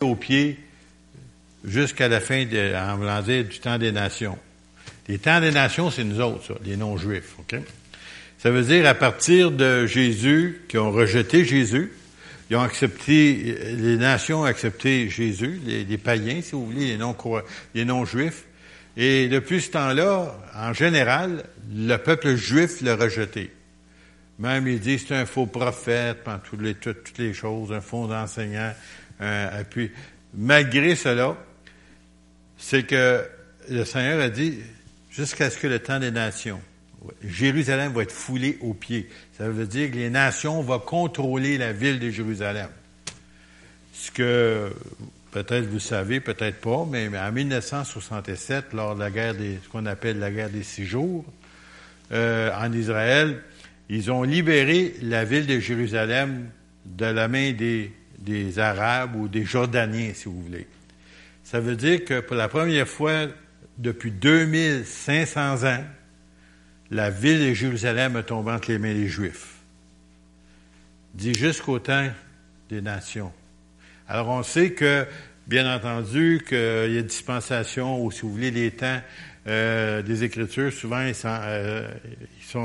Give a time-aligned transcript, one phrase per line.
[0.00, 0.58] aux pieds
[1.62, 4.38] jusqu'à la fin, de, en voulant dire, du temps des nations.
[5.08, 7.34] Les temps des nations, c'est nous autres, ça, les non-juifs.
[7.38, 7.56] OK?
[8.38, 11.92] Ça veut dire à partir de Jésus, qui ont rejeté Jésus,
[12.48, 17.14] ils ont accepté, les nations ont accepté Jésus, les, païens, si vous voulez, les non
[17.74, 18.44] les non-juifs.
[18.96, 23.52] Et depuis ce temps-là, en général, le peuple juif l'a rejeté.
[24.38, 28.72] Même il dit c'est un faux prophète, toutes les, toutes, les choses, un faux enseignant.
[29.20, 29.90] Et puis,
[30.34, 31.36] malgré cela,
[32.56, 33.24] c'est que
[33.68, 34.58] le Seigneur a dit
[35.10, 36.60] jusqu'à ce que le temps des nations,
[37.24, 39.08] Jérusalem va être foulé aux pieds.
[39.36, 42.68] Ça veut dire que les nations vont contrôler la ville de Jérusalem.
[43.92, 44.72] Ce que
[45.30, 49.86] peut-être vous savez, peut-être pas, mais en 1967, lors de la guerre des, ce qu'on
[49.86, 51.24] appelle la guerre des six jours,
[52.12, 53.42] euh, en Israël,
[53.88, 56.48] ils ont libéré la ville de Jérusalem
[56.84, 60.66] de la main des, des Arabes ou des Jordaniens, si vous voulez.
[61.42, 63.26] Ça veut dire que pour la première fois
[63.78, 65.84] depuis 2500 ans,
[66.90, 69.54] la ville de Jérusalem est tombée entre les mains des Juifs.
[71.14, 72.08] Dit jusqu'au temps
[72.68, 73.32] des nations.
[74.08, 75.06] Alors on sait que,
[75.46, 79.00] bien entendu, qu'il y a dispensation, ou si vous voulez, les temps
[79.46, 81.88] euh, des Écritures, souvent ils sont, euh,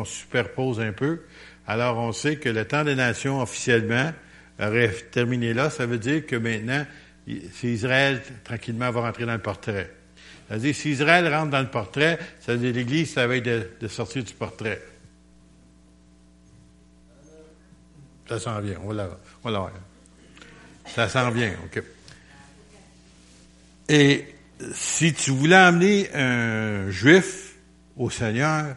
[0.03, 1.22] superposés un peu.
[1.67, 4.12] Alors on sait que le temps des nations officiellement
[4.59, 5.70] aurait terminé là.
[5.70, 6.86] Ça veut dire que maintenant,
[7.53, 9.92] c'est Israël tranquillement va rentrer dans le portrait.
[10.47, 13.88] C'est-à-dire, si Israël rentre dans le portrait, ça veut dire l'Église, ça va être de,
[13.88, 14.81] sortir du portrait.
[18.28, 18.95] Ça s'en vient, on.
[20.88, 21.84] Ça s'en vient, OK.
[23.90, 24.36] Et
[24.73, 27.56] si tu voulais amener un juif
[27.97, 28.75] au Seigneur,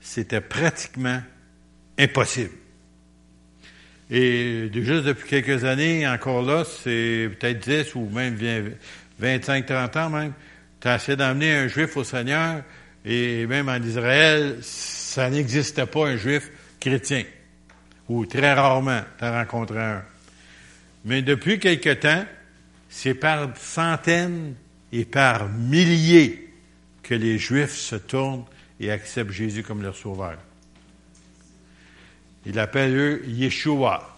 [0.00, 1.22] c'était pratiquement
[1.98, 2.52] impossible.
[4.10, 8.36] Et juste depuis quelques années, encore là, c'est peut-être 10 ou même
[9.18, 10.32] 25, 30 ans même,
[10.80, 12.62] tu as essayé d'amener un juif au Seigneur,
[13.04, 16.50] et même en Israël, ça n'existait pas un juif
[16.80, 17.24] chrétien.
[18.08, 20.02] Ou très rarement, tu as rencontré un.
[21.04, 22.24] Mais depuis quelque temps,
[22.88, 24.54] c'est par centaines
[24.92, 26.48] et par milliers
[27.02, 28.44] que les Juifs se tournent
[28.80, 30.36] et acceptent Jésus comme leur sauveur.
[32.46, 34.16] Il appelle eux Yeshua,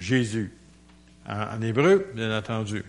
[0.00, 0.50] Jésus,
[1.28, 2.84] en, hébreu, bien entendu.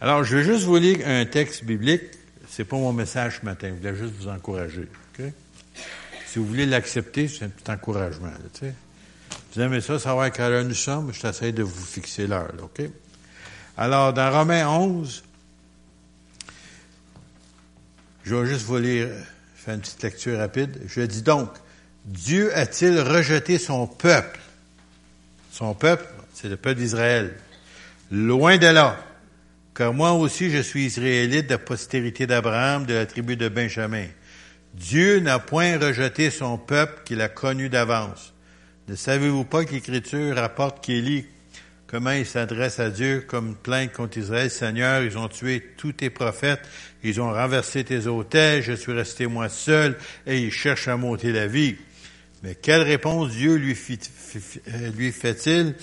[0.00, 2.02] Alors, je vais juste vous lire un texte biblique.
[2.48, 3.68] C'est pas mon message ce matin.
[3.68, 4.88] Je voulais juste vous encourager.
[6.26, 8.26] Si vous voulez l'accepter, c'est un petit encouragement.
[8.26, 8.68] Là,
[9.54, 11.12] vous aimez ça, savoir à quelle heure nous sommes?
[11.12, 12.52] Je t'essaie de vous fixer l'heure.
[12.62, 12.82] OK?
[13.78, 15.24] Alors, dans Romains 11,
[18.24, 19.08] je vais juste vous lire,
[19.54, 20.80] faire une petite lecture rapide.
[20.86, 21.50] Je dis donc,
[22.06, 24.38] Dieu a-t-il rejeté son peuple?
[25.50, 27.34] Son peuple, c'est le peuple d'Israël.
[28.12, 28.96] Loin de là.
[29.74, 34.06] Car moi aussi je suis israélite de la postérité d'Abraham, de la tribu de Benjamin.
[34.74, 38.32] Dieu n'a point rejeté son peuple qu'il a connu d'avance.
[38.88, 41.26] Ne savez-vous pas que l'Écriture rapporte qu'Élie,
[41.88, 46.10] comment il s'adresse à Dieu comme plainte contre Israël, Seigneur, ils ont tué tous tes
[46.10, 46.62] prophètes,
[47.02, 51.32] ils ont renversé tes autels, je suis resté moi seul, et ils cherchent à monter
[51.32, 51.76] la vie.
[52.46, 55.74] Mais quelle réponse Dieu lui, euh, fait-il?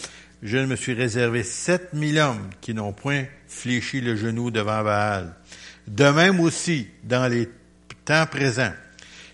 [0.42, 5.36] Je me suis réservé sept mille hommes qui n'ont point fléchi le genou devant Baal.
[5.88, 7.50] De même aussi, dans les
[8.06, 8.72] temps présents,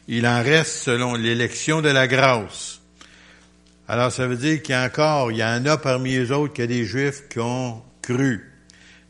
[0.07, 2.81] il en reste selon l'élection de la grâce.
[3.88, 6.53] Alors ça veut dire qu'il y a encore, il y en a parmi les autres
[6.56, 8.44] qui a des Juifs qui ont cru,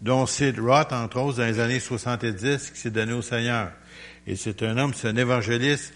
[0.02, 3.72] dont Sid Roth, entre autres, dans les années 70, qui s'est donné au Seigneur.
[4.28, 5.94] Et c'est un homme, c'est un évangéliste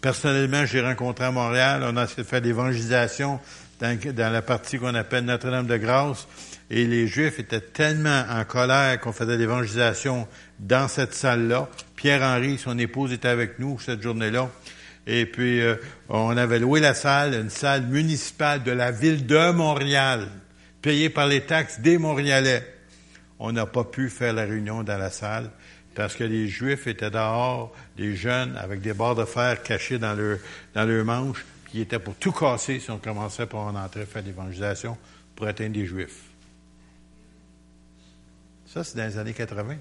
[0.00, 1.84] personnellement j'ai rencontré à Montréal.
[1.84, 3.40] On a faire l'évangélisation
[3.80, 6.26] dans, dans, la partie qu'on appelle Notre-Dame-de-Grâce.
[6.70, 10.26] Et les Juifs étaient tellement en colère qu'on faisait l'évangélisation
[10.58, 11.68] dans cette salle-là.
[11.96, 14.48] Pierre-Henri, son épouse, était avec nous cette journée-là.
[15.06, 15.76] Et puis, euh,
[16.08, 20.28] on avait loué la salle, une salle municipale de la ville de Montréal,
[20.80, 22.66] payée par les taxes des Montréalais.
[23.38, 25.50] On n'a pas pu faire la réunion dans la salle
[25.94, 30.16] parce que les Juifs étaient dehors, des jeunes avec des barres de fer cachés dans
[30.74, 34.22] dans leur manche, qui étaient pour tout casser si on commençait par en entrer faire
[34.22, 34.96] l'évangélisation
[35.34, 36.22] pour atteindre des Juifs.
[38.66, 39.76] Ça, c'est dans les années 80.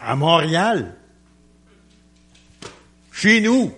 [0.00, 0.94] À Montréal.
[3.12, 3.74] Chez nous.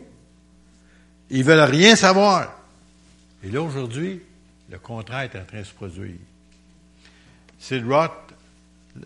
[1.31, 2.55] Ils veulent rien savoir.
[3.43, 4.23] Et là, aujourd'hui,
[4.71, 6.17] le contraire est en train de se produire.
[7.59, 8.24] Sid Roth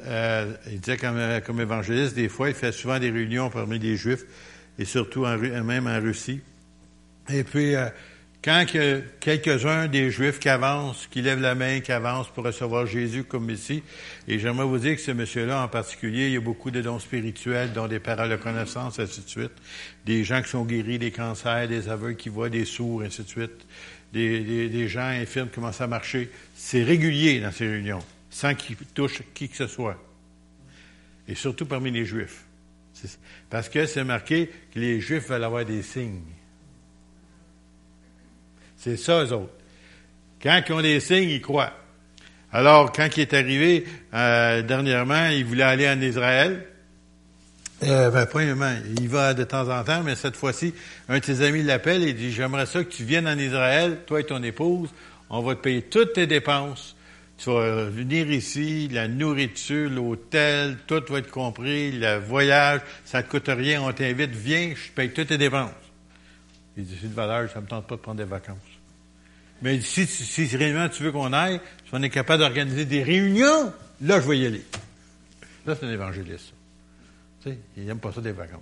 [0.02, 3.78] euh, il disait comme, euh, comme, évangéliste, des fois, il fait souvent des réunions parmi
[3.78, 4.24] les Juifs,
[4.78, 6.40] et surtout en, même en Russie.
[7.30, 7.88] Et puis, euh,
[8.42, 12.86] quand que quelques-uns des Juifs qui avancent, qui lèvent la main, qui avancent pour recevoir
[12.86, 13.82] Jésus comme Messie,
[14.28, 17.00] et j'aimerais vous dire que ce monsieur-là en particulier, il y a beaucoup de dons
[17.00, 19.52] spirituels, dont des paroles de connaissance, ainsi de suite,
[20.06, 23.28] des gens qui sont guéris des cancers, des aveugles qui voient, des sourds, ainsi de
[23.28, 23.66] suite,
[24.12, 26.30] des, gens infirmes commencent à marcher.
[26.54, 28.02] C'est régulier dans ces réunions,
[28.38, 29.96] sans qu'ils touchent qui que ce soit.
[31.26, 32.44] Et surtout parmi les Juifs.
[33.50, 36.22] Parce que c'est marqué que les Juifs veulent avoir des signes.
[38.76, 39.52] C'est ça, eux autres.
[40.40, 41.72] Quand ils ont des signes, ils croient.
[42.52, 46.64] Alors, quand il est arrivé, euh, dernièrement, il voulait aller en Israël.
[47.82, 50.74] Euh, ben, premièrement, il va de temps en temps, mais cette fois-ci,
[51.08, 54.20] un de ses amis l'appelle et dit, j'aimerais ça que tu viennes en Israël, toi
[54.20, 54.90] et ton épouse,
[55.28, 56.94] on va te payer toutes tes dépenses.
[57.38, 63.22] Tu vas venir ici, la nourriture, l'hôtel, tout va être compris, le voyage, ça ne
[63.22, 65.70] te coûte rien, on t'invite, viens, je paye toutes tes dépenses.
[66.76, 68.56] Il dit, c'est de valeur, ça me tente pas de prendre des vacances.
[69.62, 73.04] Mais si, si, si réellement tu veux qu'on aille, si on est capable d'organiser des
[73.04, 74.64] réunions, là, je vais y aller.
[75.64, 76.52] Là, c'est un évangéliste.
[77.42, 78.60] Tu sais, il n'aime pas ça des vacances.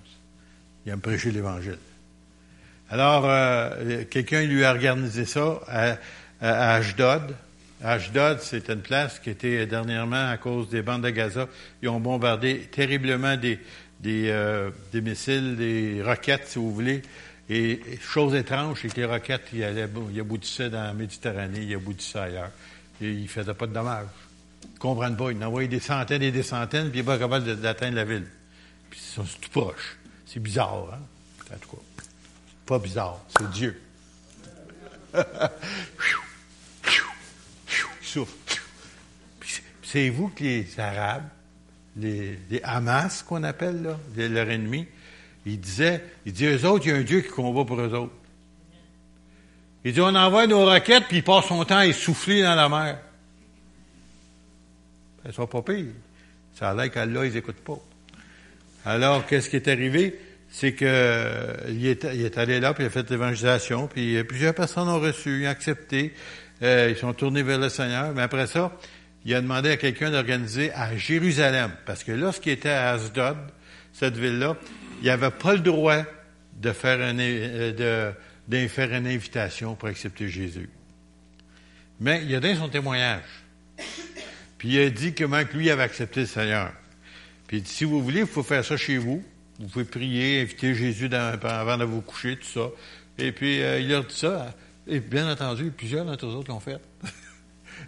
[0.84, 1.78] Il aime prêcher l'Évangile.
[2.90, 5.96] Alors, euh, quelqu'un lui a organisé ça à,
[6.40, 7.34] à Ashdod.
[7.82, 11.46] Ashdod, c'est une place qui était dernièrement, à cause des bandes de Gaza,
[11.82, 13.58] ils ont bombardé terriblement des,
[14.00, 17.02] des, euh, des missiles, des roquettes, si vous voulez,
[17.48, 21.74] et chose étrange, c'est que les roquettes, il, allait, il aboutissaient dans la Méditerranée, il
[21.74, 22.50] aboutissaient ailleurs.
[23.00, 24.06] Et il ne faisait pas de dommages.
[24.64, 25.30] Ils ne comprennent pas.
[25.30, 28.26] Ils envoyaient des centaines et des centaines, puis ils pas capable d'atteindre la ville.
[28.90, 29.96] Puis ils sont tout proches.
[30.26, 30.98] C'est bizarre, hein?
[31.54, 31.82] En tout cas.
[32.66, 33.80] Pas bizarre, c'est Dieu.
[39.86, 41.28] C'est vous que les Arabes,
[41.96, 44.84] les, Hamas qu'on appelle, là, leur ennemi,
[45.46, 47.94] il disait, il dit, eux autres, il y a un Dieu qui combat pour eux
[47.94, 48.12] autres.
[49.84, 52.68] Il dit, on envoie nos roquettes, puis il passe son temps à essouffler dans la
[52.68, 52.98] mer.
[55.24, 55.86] Ça soit pas pire.
[56.58, 57.78] Ça a l'air qu'Allah, ils n'écoutent pas.
[58.84, 60.18] Alors, qu'est-ce qui est arrivé?
[60.50, 64.98] C'est que il est, allé là, puis il a fait l'évangélisation, puis plusieurs personnes ont
[64.98, 66.12] reçu, ils ont accepté,
[66.62, 68.12] euh, ils sont tournés vers le Seigneur.
[68.14, 68.72] Mais après ça,
[69.26, 73.36] il a demandé à quelqu'un d'organiser à Jérusalem, parce que lorsqu'il était à Asdod,
[73.92, 74.56] cette ville-là,
[75.02, 76.04] il n'avait pas le droit
[76.64, 78.14] euh,
[78.48, 80.70] de, faire une invitation pour accepter Jésus.
[81.98, 83.24] Mais il a donné son témoignage.
[84.58, 86.72] Puis il a dit comment lui avait accepté le Seigneur.
[87.48, 89.24] Puis il dit, si vous voulez, il faut faire ça chez vous.
[89.58, 92.68] Vous pouvez prier, inviter Jésus avant de vous coucher, tout ça.
[93.18, 94.54] Et puis euh, il leur dit ça.
[94.86, 96.78] Et bien entendu, plusieurs d'entre eux l'ont fait.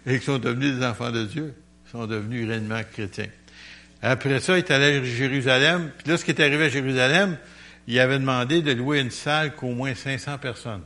[0.05, 1.53] et qui sont devenus des enfants de Dieu.
[1.91, 3.29] Sont devenus réellement chrétiens.
[4.01, 5.91] Après ça, il est allé à Jérusalem.
[5.97, 7.37] Puis qui est arrivé à Jérusalem,
[7.87, 10.83] il avait demandé de louer une salle qu'au moins 500 personnes.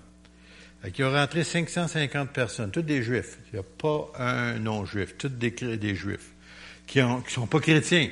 [0.97, 3.37] Il a rentré 550 personnes, tous des juifs.
[3.51, 6.31] Il n'y a pas un non-juif, tous des, des juifs,
[6.87, 8.09] qui ne sont pas chrétiens,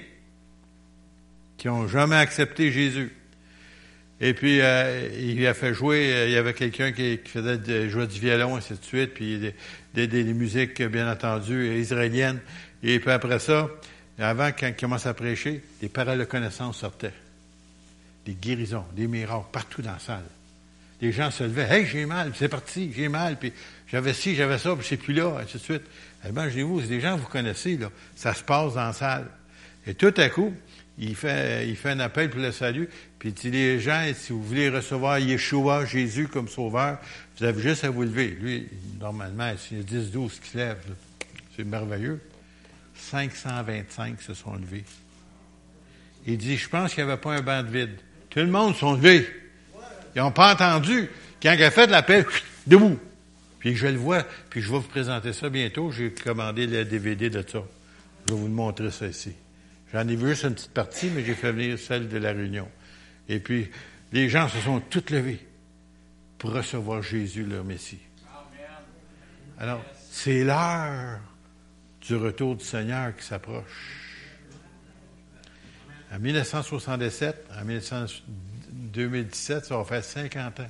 [1.57, 3.13] qui n'ont jamais accepté Jésus.
[4.23, 8.06] Et puis, euh, il a fait jouer, euh, il y avait quelqu'un qui, faisait jouer
[8.06, 9.51] du violon, ainsi de suite, puis
[9.95, 12.39] des, musiques, bien entendu, israéliennes.
[12.83, 13.68] Et puis après ça,
[14.19, 17.13] avant, quand il commence à prêcher, des paroles de connaissance sortaient.
[18.27, 20.23] Des guérisons, des miracles, partout dans la salle.
[21.01, 21.68] Les gens se levaient.
[21.68, 23.51] Hey, j'ai mal, c'est parti, j'ai mal, puis
[23.88, 25.83] j'avais ci, j'avais ça, puis c'est plus là, ainsi de suite.
[26.27, 27.89] Eh bien, je vous, c'est des gens que vous connaissez, là.
[28.15, 29.25] Ça se passe dans la salle.
[29.88, 30.53] Et tout à coup,
[31.00, 32.87] il fait un appel pour le salut,
[33.21, 36.97] puis il dit les gens, si vous voulez recevoir Yeshua, Jésus comme sauveur,
[37.37, 38.30] vous avez juste à vous lever.
[38.30, 38.68] Lui,
[38.99, 40.83] normalement, s'il y a 10, 12 qui se lèvent,
[41.56, 42.19] c'est merveilleux.
[42.95, 44.83] 525 se sont levés.
[46.25, 47.95] Il dit, je pense qu'il n'y avait pas un banc de vide.
[48.31, 49.30] Tout le monde sont levés.
[50.16, 51.07] Ils n'ont pas entendu.
[51.44, 52.25] Quand il a fait l'appel,
[52.66, 52.97] debout.
[53.59, 55.92] Puis je le vois, puis je vais vous présenter ça bientôt.
[55.92, 57.61] J'ai commandé le DVD de ça.
[58.25, 59.33] Je vais vous montrer ça ici.
[59.94, 62.68] J'en ai vu juste une petite partie, mais j'ai fait venir celle de la réunion.
[63.31, 63.71] Et puis,
[64.11, 65.40] les gens se sont tous levés
[66.38, 68.02] pour recevoir Jésus, leur Messie.
[69.57, 71.21] Alors, c'est l'heure
[72.02, 73.95] du retour du Seigneur qui s'approche.
[76.14, 78.06] En 1967, en
[78.69, 80.69] 2017, ça va faire 50 ans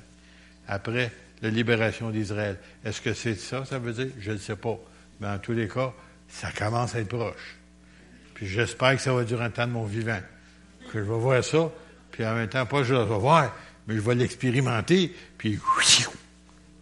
[0.68, 2.58] après la libération d'Israël.
[2.84, 4.12] Est-ce que c'est ça, ça veut dire?
[4.20, 4.78] Je ne sais pas.
[5.20, 5.92] Mais en tous les cas,
[6.28, 7.56] ça commence à être proche.
[8.34, 10.20] Puis j'espère que ça va durer un temps de mon vivant.
[10.92, 11.72] Que je vais voir ça,
[12.12, 13.52] puis en même temps, pas je vais voir,
[13.86, 15.58] mais je vais l'expérimenter, puis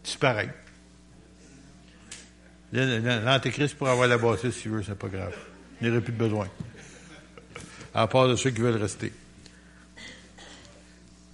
[0.05, 0.53] disparaître.
[2.73, 5.35] L'Antéchrist pourra avoir la bassiste s'il veut, c'est pas grave.
[5.81, 6.49] Il n'y aurait plus de besoin.
[7.95, 9.13] À part de ceux qui veulent rester.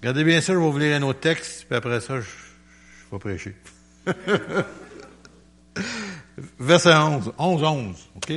[0.01, 3.11] Regardez bien ça, je vais vous lire un autre texte, puis après ça, je, je
[3.13, 3.55] vais prêcher.
[6.59, 8.33] Verset 11, 11, 11, OK?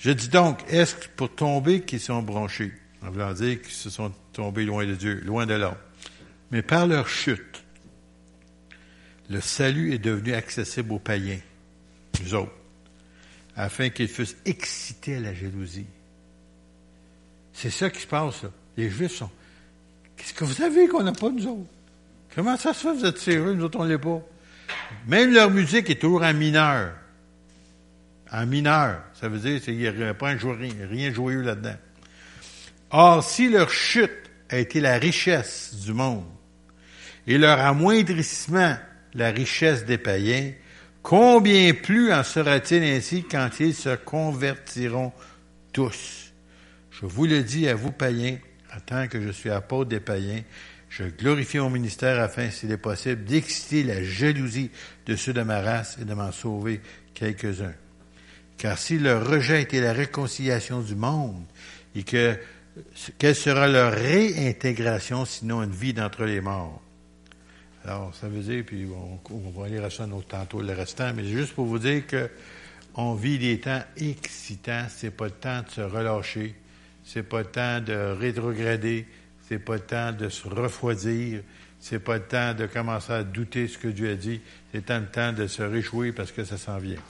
[0.00, 2.72] Je dis donc, est-ce pour tomber qu'ils sont branchés?
[3.02, 5.76] En voulant dire qu'ils se sont tombés loin de Dieu, loin de l'homme.
[6.50, 7.62] Mais par leur chute,
[9.30, 11.38] le salut est devenu accessible aux païens,
[12.22, 12.52] nous autres,
[13.56, 15.86] afin qu'ils fussent excités à la jalousie.
[17.52, 18.42] C'est ça qui se passe.
[18.76, 19.30] Les Juifs sont.
[20.16, 21.70] Qu'est-ce que vous avez qu'on n'a pas, nous autres?
[22.34, 24.20] Comment ça se fait, vous êtes sérieux, nous autres, on ne l'est pas?
[25.06, 26.94] Même leur musique est toujours en mineur.
[28.30, 29.02] En mineur.
[29.14, 31.76] Ça veut dire qu'il n'y a pas rien joyeux là-dedans.
[32.90, 34.10] Or, si leur chute
[34.48, 36.24] a été la richesse du monde
[37.26, 38.76] et leur amoindrissement
[39.14, 40.52] la richesse des païens,
[41.02, 45.12] combien plus en sera-t-il ainsi quand ils se convertiront
[45.72, 46.32] tous?
[46.90, 48.38] Je vous le dis à vous, païens,
[48.74, 50.42] en tant que je suis apôtre des païens,
[50.88, 54.70] je glorifie mon ministère afin, s'il est possible, d'exciter la jalousie
[55.04, 56.80] de ceux de ma race et de m'en sauver
[57.12, 57.74] quelques-uns.
[58.56, 61.44] Car si leur rejet était la réconciliation du monde,
[61.94, 62.38] et que
[63.18, 66.80] quelle sera leur réintégration sinon une vie d'entre les morts?
[67.84, 68.86] Alors, ça veut dire, puis
[69.30, 72.28] on, va lire à ça tantôt le restant, mais juste pour vous dire que
[72.94, 76.54] on vit des temps excitants, c'est pas le temps de se relâcher,
[77.04, 79.06] c'est pas le temps de rétrograder,
[79.48, 81.42] c'est pas le temps de se refroidir,
[81.78, 84.40] c'est pas le temps de commencer à douter ce que Dieu a dit,
[84.72, 87.00] c'est le temps de se réjouir parce que ça s'en vient.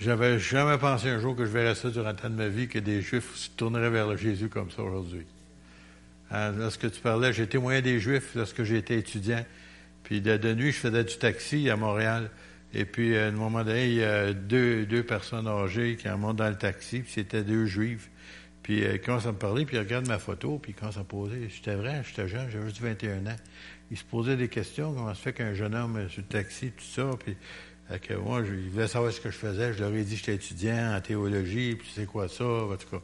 [0.00, 2.78] J'avais jamais pensé un jour que je verrais ça durant temps de ma vie, que
[2.78, 5.24] des Juifs se tourneraient vers Jésus comme ça aujourd'hui.
[6.30, 9.44] Hein, lorsque tu parlais, j'ai témoigné des Juifs lorsque j'étais étudiant.
[10.02, 12.30] Puis de, nuit, je faisais du taxi à Montréal.
[12.74, 16.36] Et puis, à un moment donné, il y a deux, deux personnes âgées qui montent
[16.36, 18.10] dans le taxi, puis c'était deux Juifs.
[18.64, 20.96] Puis euh, ils commencent à me parler, puis ils regardent ma photo, puis ils commencent
[20.96, 21.48] à me poser.
[21.50, 23.36] J'étais vrai, j'étais jeune, j'avais juste 21 ans.
[23.90, 26.84] Ils se posaient des questions, comment se fait qu'un jeune homme sur le taxi, tout
[26.84, 27.36] ça, puis
[28.02, 29.72] que moi, je, ils voulaient savoir ce que je faisais.
[29.72, 32.88] Je leur ai dit que j'étais étudiant en théologie, puis c'est quoi ça, en tout
[32.90, 33.02] cas.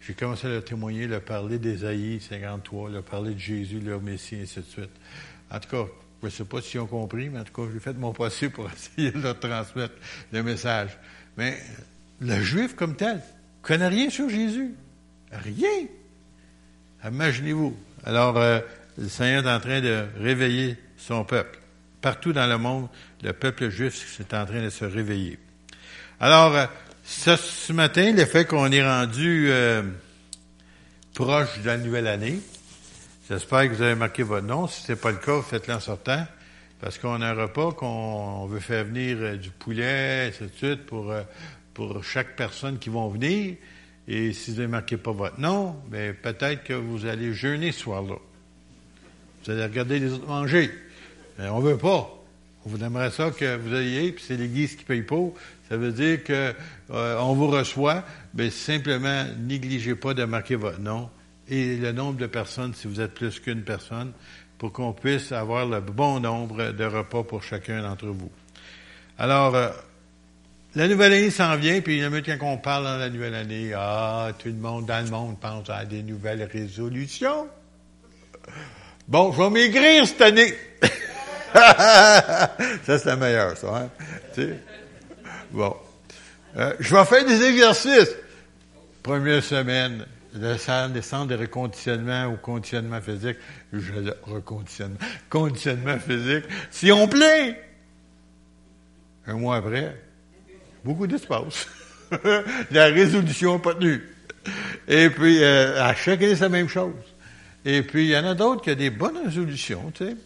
[0.00, 4.36] J'ai commencé à leur témoigner, leur parler d'Ésaïe 53, leur parler de Jésus, leur Messie,
[4.36, 4.90] et ainsi de suite.
[5.50, 5.90] En tout cas,
[6.22, 8.52] je ne sais pas s'ils ont compris, mais en tout cas, j'ai fait mon possible
[8.52, 9.94] pour essayer de leur transmettre
[10.32, 10.96] le message.
[11.36, 11.58] Mais
[12.20, 13.20] le juif comme tel
[13.62, 14.74] connaît rien sur Jésus.
[15.32, 15.86] Rien.
[17.04, 17.76] Imaginez-vous.
[18.04, 18.60] Alors, euh,
[18.98, 21.58] le Seigneur est en train de réveiller son peuple.
[22.00, 22.88] Partout dans le monde,
[23.22, 25.38] le peuple juif est en train de se réveiller.
[26.20, 26.66] Alors, euh,
[27.06, 29.82] ce, matin, le fait qu'on est rendu euh,
[31.14, 32.40] proche de la nouvelle année,
[33.28, 34.66] j'espère que vous avez marqué votre nom.
[34.66, 36.26] Si ce n'est pas le cas, faites-le en sortant,
[36.80, 41.12] parce qu'on a un repas qu'on veut faire venir euh, du poulet, et de pour,
[41.12, 41.22] euh,
[41.74, 43.56] pour chaque personne qui va venir.
[44.08, 47.80] Et si vous n'avez marqué pas votre nom, ben peut-être que vous allez jeûner ce
[47.80, 48.16] soir-là.
[49.44, 50.70] Vous allez regarder les autres manger.
[51.38, 52.15] Mais on veut pas.
[52.66, 55.34] On vous aimerait ça que vous ayez, puis c'est l'Église qui paye pour.
[55.68, 56.52] Ça veut dire que
[56.90, 58.02] euh, on vous reçoit,
[58.34, 61.08] mais simplement négligez pas de marquer votre nom
[61.48, 64.10] et le nombre de personnes, si vous êtes plus qu'une personne,
[64.58, 68.32] pour qu'on puisse avoir le bon nombre de repas pour chacun d'entre vous.
[69.16, 69.68] Alors, euh,
[70.74, 74.32] la nouvelle année s'en vient, puis le quand on parle dans la nouvelle année, ah,
[74.36, 77.46] tout le monde dans le monde pense à des nouvelles résolutions.
[79.06, 80.52] Bon, je vais maigrir cette année.
[82.84, 83.76] ça, c'est la meilleure, ça.
[83.76, 83.90] Hein?
[84.34, 84.60] Tu sais?
[85.50, 85.74] Bon.
[86.56, 88.14] Euh, je vais faire des exercices.
[89.02, 93.36] Première semaine, descendre, descendre de reconditionnement ou conditionnement physique.
[93.72, 93.92] Je
[94.24, 94.98] reconditionnement.
[95.30, 96.44] Conditionnement physique.
[96.70, 97.60] Si on plaît,
[99.26, 99.96] un mois après,
[100.84, 101.68] beaucoup d'espace.
[102.70, 104.02] la résolution pas tenue.
[104.88, 106.94] Et puis, euh, à chaque année, c'est la même chose.
[107.64, 110.16] Et puis, il y en a d'autres qui ont des bonnes résolutions, tu sais.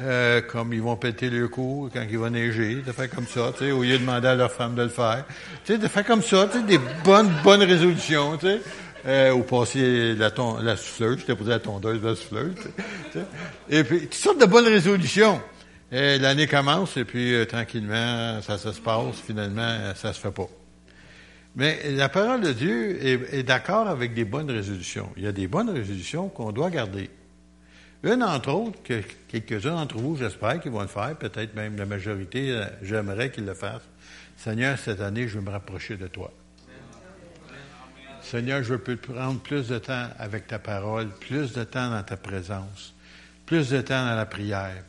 [0.00, 3.52] Euh, comme ils vont péter le cou quand il va neiger, de faire comme ça,
[3.52, 5.24] tu sais, au lieu de demander à leur femme de le faire.
[5.64, 8.60] Tu sais, de faire comme ça, tu sais, des bonnes, bonnes résolutions, tu sais.
[9.06, 13.24] Euh, ou passer la, ton, la souffleuse, j'étais posé la tondeuse, la souffleuse, tu sais.
[13.70, 15.40] Et puis, toutes sortes de bonnes résolutions.
[15.90, 20.48] L'année commence, et puis euh, tranquillement, ça, se passe, finalement, ça se fait pas.
[21.56, 25.08] Mais la parole de Dieu est d'accord avec des bonnes résolutions.
[25.16, 27.10] Il y a des bonnes résolutions qu'on doit garder.
[28.04, 31.84] Une, entre autres, que quelques-uns d'entre vous, j'espère qu'ils vont le faire, peut-être même la
[31.84, 33.88] majorité, euh, j'aimerais qu'ils le fassent.
[34.36, 36.32] Seigneur, cette année, je veux me rapprocher de toi.
[38.22, 42.16] Seigneur, je veux prendre plus de temps avec ta parole, plus de temps dans ta
[42.16, 42.94] présence,
[43.46, 44.84] plus de temps dans la prière,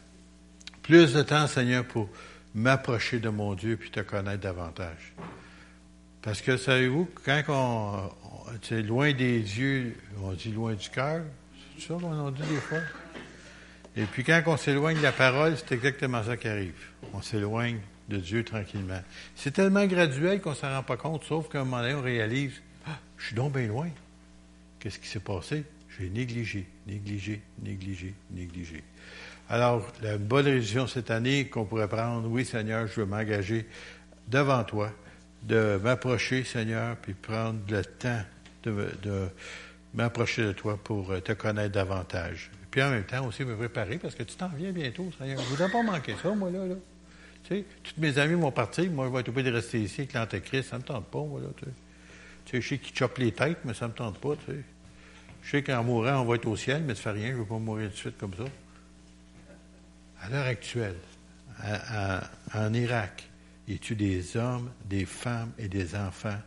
[0.83, 2.09] plus de temps, Seigneur, pour
[2.53, 5.13] m'approcher de mon Dieu puis te connaître davantage.
[6.21, 8.11] Parce que, savez-vous, quand on,
[8.51, 11.21] on est loin des yeux, on dit loin du cœur,
[11.79, 12.79] ça dit des fois.
[13.95, 16.73] Et puis quand on s'éloigne de la parole, c'est exactement ça qui arrive.
[17.13, 19.01] On s'éloigne de Dieu tranquillement.
[19.35, 22.01] C'est tellement graduel qu'on ne s'en rend pas compte, sauf qu'à un moment donné, on
[22.01, 22.53] réalise,
[22.87, 23.89] ah, je suis donc bien loin.
[24.79, 25.63] Qu'est-ce qui s'est passé?
[25.97, 28.83] J'ai négligé, négligé, négligé, négligé.
[29.49, 33.67] Alors, la bonne résolution cette année qu'on pourrait prendre, oui Seigneur, je veux m'engager
[34.27, 34.91] devant toi,
[35.43, 38.21] de m'approcher, Seigneur, puis prendre le temps
[38.63, 39.29] de,
[39.93, 42.51] m'approcher de toi pour te connaître davantage.
[42.71, 45.37] Puis en même temps aussi me préparer parce que tu t'en viens bientôt, Seigneur.
[45.39, 46.65] Je ne voudrais pas manquer ça, moi, là.
[46.67, 46.75] là.
[47.43, 50.01] Tu sais, tous mes amis vont partir, moi, je vais être obligé de rester ici
[50.01, 50.69] avec l'Antéchrist.
[50.69, 51.47] Ça ne me tente pas, moi, là.
[51.57, 51.71] Tu sais,
[52.45, 54.51] tu sais je sais qu'il chope les têtes, mais ça ne me tente pas, tu
[54.51, 54.63] sais.
[55.41, 57.37] Je sais qu'en mourant, on va être au ciel, mais tu fais rien, je ne
[57.39, 58.43] veux pas mourir tout de suite comme ça.
[60.21, 60.97] À l'heure actuelle,
[62.53, 63.27] en Irak,
[63.67, 66.37] ils tuent des hommes, des femmes et des enfants,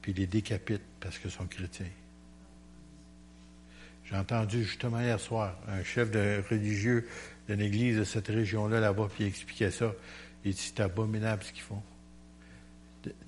[0.00, 1.86] puis ils les décapitent parce qu'ils sont chrétiens?
[4.08, 7.06] J'ai entendu justement hier soir un chef de religieux
[7.48, 9.92] d'une église de cette région-là, là-bas, puis il expliquait ça.
[10.44, 11.82] Il dit c'est abominable ce qu'ils font.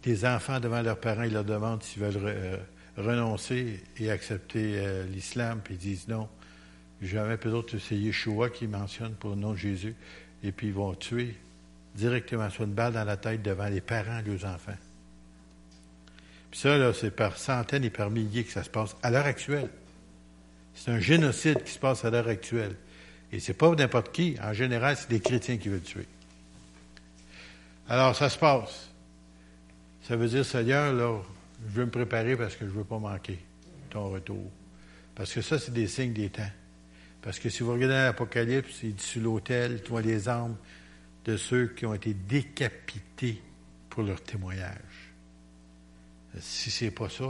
[0.02, 2.56] Des enfants devant leurs parents, ils leur demandent s'ils veulent euh,
[2.96, 6.28] renoncer et accepter euh, l'islam, puis ils disent non.
[7.02, 9.94] Jamais peut-être c'est Yeshua qui mentionne pour le nom de Jésus,
[10.42, 11.37] et puis ils vont tuer
[11.94, 14.76] directement sur une balle dans la tête devant les parents de leurs enfants.
[16.50, 19.26] Puis ça, là, c'est par centaines et par milliers que ça se passe à l'heure
[19.26, 19.68] actuelle.
[20.74, 22.76] C'est un génocide qui se passe à l'heure actuelle.
[23.32, 24.36] Et c'est pas n'importe qui.
[24.42, 26.06] En général, c'est des chrétiens qui veulent tuer.
[27.88, 28.90] Alors, ça se passe.
[30.02, 31.20] Ça veut dire, Seigneur, là,
[31.68, 33.38] je veux me préparer parce que je ne veux pas manquer
[33.90, 34.50] ton retour.
[35.14, 36.50] Parce que ça, c'est des signes des temps.
[37.22, 40.56] Parce que si vous regardez l'Apocalypse, il dit sur l'autel, tu vois les armes
[41.24, 43.42] de ceux qui ont été décapités
[43.90, 45.12] pour leur témoignage.
[46.38, 47.24] Si c'est pas ça,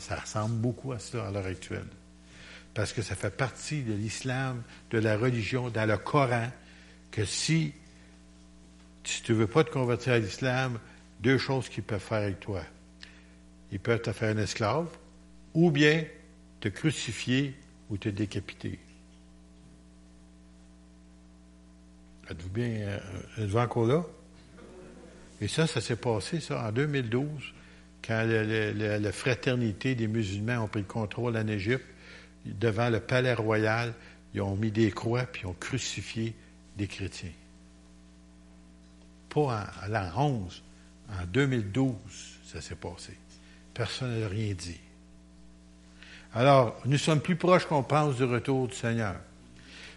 [0.00, 1.86] ça ressemble beaucoup à ça à l'heure actuelle.
[2.76, 6.50] Parce que ça fait partie de l'islam, de la religion, dans le Coran,
[7.10, 7.72] que si
[9.02, 10.78] tu ne veux pas te convertir à l'islam,
[11.20, 12.62] deux choses qu'ils peuvent faire avec toi.
[13.72, 14.88] Ils peuvent te faire un esclave,
[15.54, 16.04] ou bien
[16.60, 17.54] te crucifier
[17.88, 18.78] ou te décapiter.
[22.28, 22.98] Êtes-vous bien, euh,
[23.38, 24.04] êtes-vous encore là?
[25.40, 27.26] Et ça, ça s'est passé, ça, en 2012,
[28.06, 31.86] quand la fraternité des musulmans ont pris le contrôle en Égypte,
[32.46, 33.94] devant le palais royal,
[34.34, 36.34] ils ont mis des croix puis ils ont crucifié
[36.76, 37.32] des chrétiens.
[39.28, 40.62] Pas en, l'an 11,
[41.10, 41.94] en 2012,
[42.46, 43.12] ça s'est passé.
[43.74, 44.80] Personne n'a rien dit.
[46.34, 49.16] Alors, nous sommes plus proches qu'on pense du retour du Seigneur.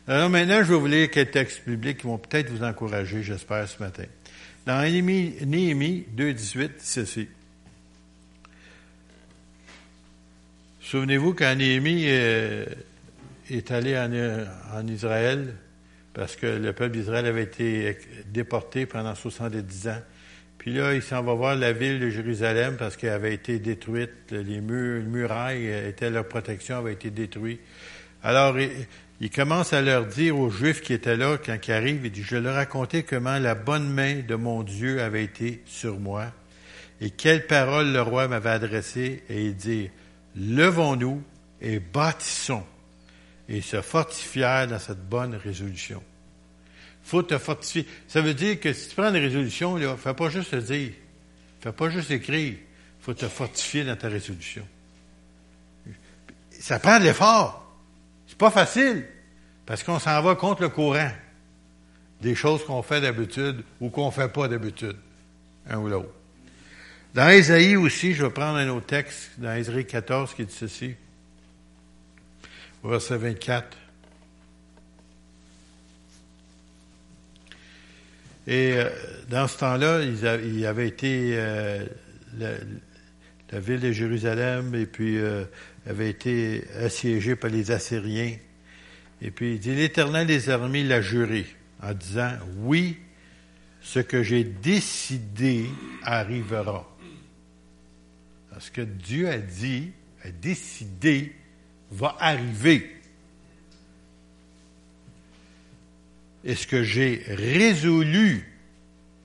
[0.08, 3.68] Alors maintenant, je vais vous lire quelques textes bibliques qui vont peut-être vous encourager, j'espère,
[3.68, 4.06] ce matin.
[4.66, 7.28] Dans Néhémie 2.18, ceci.
[10.90, 12.66] Souvenez-vous quand Néhémie euh,
[13.52, 15.54] est allé en, Israël,
[16.16, 20.02] parce que le peuple d'Israël avait été déporté pendant 70 ans.
[20.58, 24.32] Puis là, il s'en va voir la ville de Jérusalem parce qu'elle avait été détruite.
[24.32, 27.62] Les murs, les murailles étaient leur protection, avait été détruite.
[28.24, 32.12] Alors, il, commence à leur dire aux Juifs qui étaient là, quand ils arrivent, il
[32.12, 36.34] dit, je leur racontais comment la bonne main de mon Dieu avait été sur moi
[37.00, 39.22] et quelles paroles le roi m'avait adressées.
[39.30, 39.92] Et il dit,
[40.40, 41.22] levons-nous
[41.62, 42.64] et bâtissons
[43.48, 46.02] et se fortifier dans cette bonne résolution.
[47.04, 47.88] faut te fortifier.
[48.08, 50.92] Ça veut dire que si tu prends une résolution, ne fais pas juste le dire.
[51.60, 52.56] Fais pas juste écrire.
[53.02, 54.66] faut te fortifier dans ta résolution.
[56.52, 57.66] Ça prend de l'effort.
[58.28, 59.08] C'est pas facile.
[59.66, 61.12] Parce qu'on s'en va contre le courant
[62.22, 64.98] des choses qu'on fait d'habitude ou qu'on fait pas d'habitude.
[65.70, 66.19] Un ou l'autre.
[67.16, 70.94] Dans Isaïe aussi, je vais prendre un autre texte, dans Isaïe 14, qui dit ceci.
[72.84, 73.78] Verset 24.
[78.46, 78.90] Et euh,
[79.30, 81.86] dans ce temps-là, il, avait été euh,
[82.38, 85.46] la, ville de Jérusalem et puis euh,
[85.88, 88.36] avait été assiégée par les Assyriens.
[89.22, 91.46] Et puis il dit, l'Éternel des armées l'a juré
[91.82, 92.98] en disant, oui,
[93.82, 95.66] ce que j'ai décidé
[96.04, 96.88] arrivera.
[98.60, 99.92] Ce que Dieu a dit,
[100.24, 101.36] a décidé,
[101.92, 102.96] va arriver.
[106.44, 108.46] Et ce que j'ai résolu?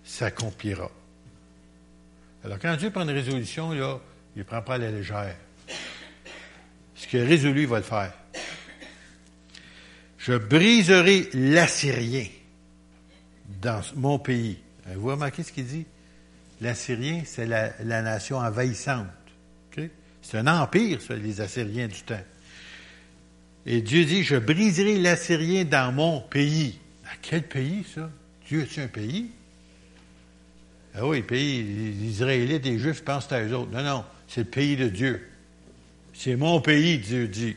[0.05, 0.91] S'accomplira.
[2.45, 5.37] Alors, quand Dieu prend une résolution, il ne prend pas la légère.
[6.95, 8.13] Ce qu'il a résolu, il va le faire.
[10.19, 12.27] Je briserai l'Assyrien
[13.61, 14.59] dans mon pays.
[14.95, 15.87] Vous remarquez ce qu'il dit?
[16.61, 19.07] L'Assyrien, c'est la, nation envahissante.
[20.25, 22.25] C'est un empire, ça, les Assyriens du temps.
[23.67, 26.79] Et Dieu dit, je briserai l'Assyrien dans mon pays.
[27.05, 28.11] À quel pays, ça?
[28.49, 29.27] Dieu est un pays?
[30.95, 33.71] Ah oui, pays, les Israélites, les Juifs pensent à eux autres.
[33.71, 35.29] Non, non, c'est le pays de Dieu.
[36.15, 37.57] C'est mon pays, Dieu dit.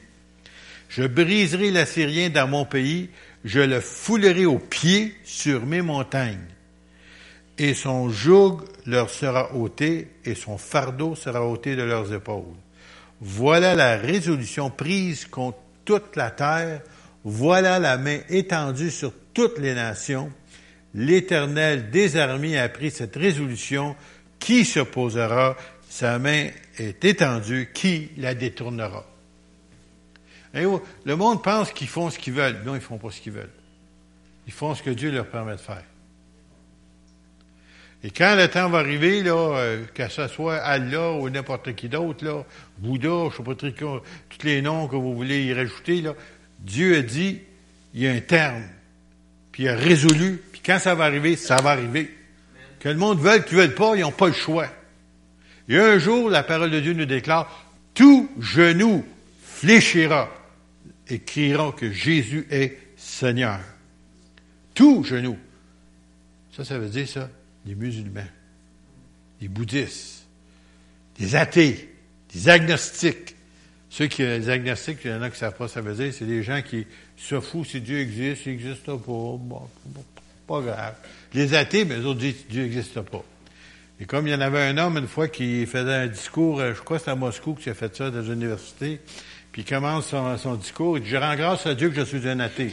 [0.89, 3.09] Je briserai l'Assyrien dans mon pays,
[3.45, 6.45] je le foulerai aux pieds sur mes montagnes.
[7.57, 12.55] Et son joug leur sera ôté, et son fardeau sera ôté de leurs épaules.
[13.19, 16.81] Voilà la résolution prise contre toute la terre.
[17.23, 20.31] Voilà la main étendue sur toutes les nations.
[20.93, 23.95] L'Éternel des armées a pris cette résolution.
[24.39, 25.57] Qui s'opposera?
[25.89, 27.71] Sa main est étendue.
[27.73, 29.05] Qui la détournera?
[30.53, 32.61] le monde pense qu'ils font ce qu'ils veulent.
[32.65, 33.51] Non, ils font pas ce qu'ils veulent.
[34.47, 35.83] Ils font ce que Dieu leur permet de faire.
[38.03, 41.89] Et quand le temps va arriver, là, euh, que ce soit Allah ou n'importe qui
[41.89, 42.45] d'autre, là,
[42.77, 43.73] Bouddha, je sais pas tous
[44.43, 46.13] les noms que vous voulez y rajouter, là,
[46.59, 47.41] Dieu a dit,
[47.93, 48.63] il y a un terme,
[49.51, 52.15] puis il a résolu, puis quand ça va arriver, ça va arriver.
[52.79, 54.67] Que le monde veuille, qu'ils ne veulent pas, ils n'ont pas le choix.
[55.67, 59.03] Et un jour, la parole de Dieu nous déclare, tout genou
[59.41, 60.29] fléchira
[61.09, 63.59] et criera que Jésus est Seigneur.
[64.75, 65.37] Tout genou.
[66.55, 67.29] Ça, ça veut dire ça,
[67.67, 68.21] des musulmans,
[69.41, 70.25] des bouddhistes,
[71.19, 71.93] des athées,
[72.33, 73.35] des agnostiques.
[73.89, 76.13] Ceux qui, les agnostiques, il y en a qui ne savent pas ça veut dire,
[76.13, 79.67] c'est des gens qui se foutent si Dieu existe, il n'existe pas, bon,
[80.47, 80.95] pas grave.
[81.33, 83.23] Les athées, mais eux autres disent Dieu n'existe pas.
[83.99, 86.79] Et comme il y en avait un homme une fois qui faisait un discours, je
[86.81, 89.01] crois que c'était à Moscou qui a fait ça dans l'université,
[89.51, 92.05] puis il commence son, son discours, il dit, je rends grâce à Dieu que je
[92.05, 92.71] suis un athée.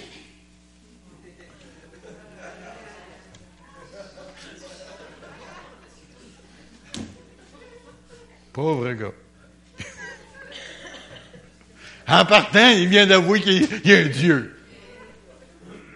[8.54, 9.12] Pauvre gars.
[12.06, 14.56] en partant, il vient d'avouer qu'il y a un Dieu.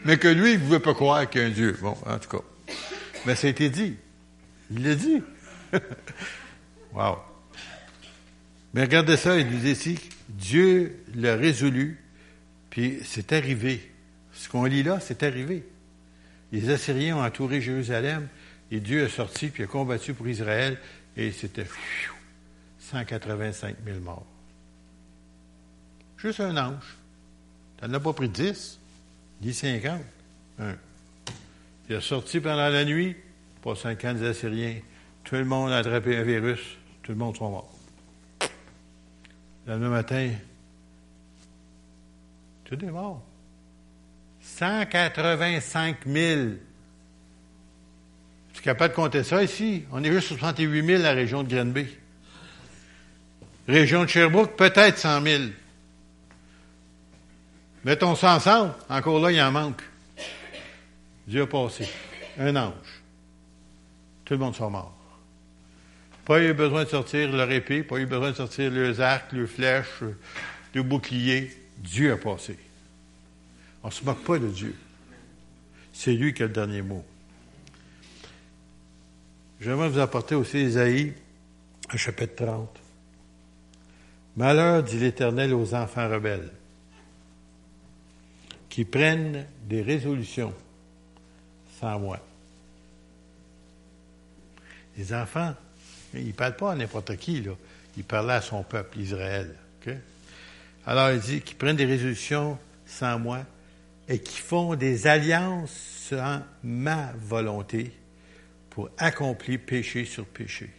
[0.04, 1.78] Mais que lui, il ne pouvait pas croire qu'il y a un Dieu.
[1.80, 2.44] Bon, en tout cas.
[3.24, 3.94] Mais ça a été dit.
[4.72, 5.22] Il l'a dit.
[6.92, 7.18] wow.
[8.74, 11.96] Mais regardez ça, il nous dit ici, Dieu l'a résolu,
[12.70, 13.88] puis c'est arrivé.
[14.32, 15.64] Ce qu'on lit là, c'est arrivé.
[16.50, 18.26] Les Assyriens ont entouré Jérusalem,
[18.72, 20.76] et Dieu est sorti, puis a combattu pour Israël,
[21.16, 21.66] et c'était
[22.90, 24.26] 185 000 morts.
[26.16, 26.96] Juste un ange.
[27.76, 28.78] Tu n'en as pas pris 10,
[29.42, 30.00] ni 50.
[30.58, 30.74] Un.
[31.88, 33.16] Il est sorti pendant la nuit,
[33.62, 34.80] pas 50 Assyriens.
[35.24, 36.60] Tout le monde a attrapé un virus,
[37.02, 37.74] tout le monde sont morts.
[39.66, 40.30] Le matin,
[42.64, 43.22] tout est mort.
[44.40, 46.40] 185 000.
[48.54, 49.84] Tu es capable de compter ça ici?
[49.92, 51.86] On est juste 68 000 la région de Grenby.
[53.68, 55.42] Région de Sherbrooke, peut-être 100 000.
[57.84, 59.82] Mettons ça ensemble, encore là, il en manque.
[61.26, 61.86] Dieu a passé.
[62.38, 63.02] Un ange.
[64.24, 64.96] Tout le monde sont morts.
[66.24, 69.48] Pas eu besoin de sortir leur épée, pas eu besoin de sortir leurs arcs, leurs
[69.48, 70.02] flèches,
[70.74, 71.54] leurs boucliers.
[71.76, 72.58] Dieu a passé.
[73.82, 74.74] On ne se moque pas de Dieu.
[75.92, 77.04] C'est lui qui a le dernier mot.
[79.60, 81.12] J'aimerais vous apporter aussi Isaïe,
[81.96, 82.87] chapitre 30.
[84.38, 86.52] Malheur, dit l'Éternel aux enfants rebelles,
[88.68, 90.54] qui prennent des résolutions
[91.80, 92.20] sans moi.
[94.96, 95.56] Les enfants,
[96.14, 97.50] ils ne parlent pas à n'importe qui, là.
[97.96, 99.56] Ils parlaient à son peuple, Israël.
[100.86, 103.40] Alors, il dit qu'ils prennent des résolutions sans moi
[104.08, 105.72] et qui font des alliances
[106.10, 107.92] sans ma volonté
[108.70, 110.70] pour accomplir péché sur péché.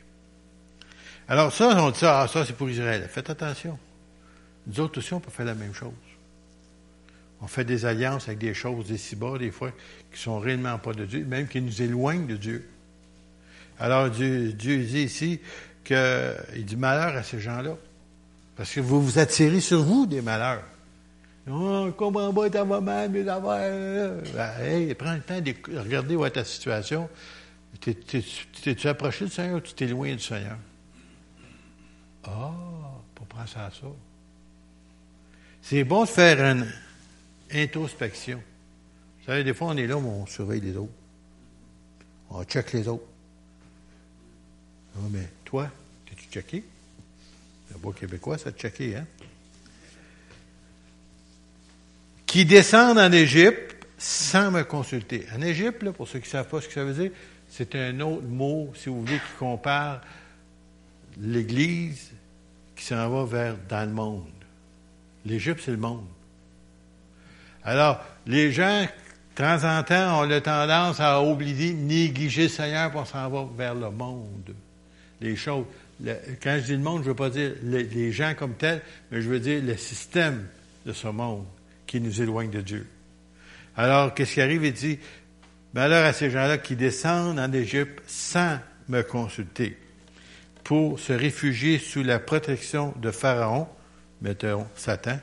[1.30, 3.08] Alors ça, on dit ça, ah, ça c'est pour Israël.
[3.08, 3.78] Faites attention.
[4.66, 5.94] Nous autres aussi, on peut faire la même chose.
[7.42, 9.72] On fait des alliances avec des choses des ci-bas, des fois,
[10.12, 12.68] qui sont réellement pas de Dieu, même qui nous éloignent de Dieu.
[13.80, 15.40] Alors Dieu, dit ici
[15.86, 17.78] qu'il dit malheur à ces gens-là.
[18.56, 20.64] Parce que vous vous attirez sur vous des malheurs.
[21.50, 23.70] Oh, je comprends pas, va mal, ça va.
[24.36, 27.08] Ben, prends le temps de regarder où est ta situation.
[27.80, 30.58] T'es-tu approché du Seigneur ou tu loin du Seigneur?
[32.24, 32.52] Ah,
[33.16, 33.88] pour penser à ça.
[35.62, 36.72] C'est bon de faire une
[37.52, 38.42] introspection.
[39.20, 40.94] Vous savez, des fois, on est là, mais on surveille les autres.
[42.30, 43.06] On check les autres.
[44.96, 45.70] Ah, mais toi,
[46.06, 46.64] t'es-tu checké?
[47.72, 49.06] Le bois québécois, ça te checké, hein?
[52.26, 55.26] Qui descendent en Égypte sans me consulter.
[55.36, 57.12] En Égypte, pour ceux qui ne savent pas ce que ça veut dire,
[57.50, 60.02] c'est un autre mot, si vous voulez, qui compare
[61.20, 62.12] l'Église
[62.76, 64.24] qui s'en va vers dans le monde.
[65.26, 66.06] L'Égypte, c'est le monde.
[67.64, 72.92] Alors, les gens, de temps en temps, ont la tendance à oublier, négliger le Seigneur
[72.92, 74.56] pour s'en va vers le monde.
[75.20, 75.66] Les choses.
[76.42, 79.22] quand je dis le monde, je ne veux pas dire les, gens comme tels, mais
[79.22, 80.48] je veux dire le système
[80.86, 81.46] de ce monde
[81.86, 82.88] qui nous éloigne de Dieu.
[83.76, 84.64] Alors, qu'est-ce qui arrive?
[84.64, 85.00] Il dit,
[85.74, 89.78] malheur à ces gens-là qui descendent en Égypte sans me consulter
[90.70, 93.68] pour se réfugier sous la protection de Pharaon,
[94.22, 95.18] mettons Satan,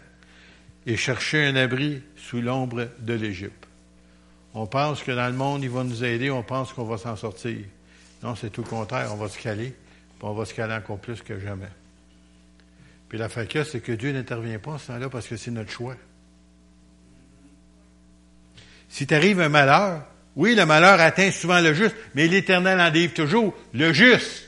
[0.86, 3.68] et chercher un abri sous l'ombre de l'Égypte.
[4.54, 7.14] On pense que dans le monde, il va nous aider, on pense qu'on va s'en
[7.14, 7.58] sortir.
[8.24, 9.72] Non, c'est tout le contraire, on va se caler,
[10.18, 11.70] puis on va se caler encore plus que jamais.
[13.08, 15.70] Puis la que c'est que Dieu n'intervient pas en ce temps-là parce que c'est notre
[15.70, 15.94] choix.
[18.88, 23.14] Si t'arrive un malheur, oui, le malheur atteint souvent le juste, mais l'Éternel en délivre
[23.14, 24.45] toujours le juste.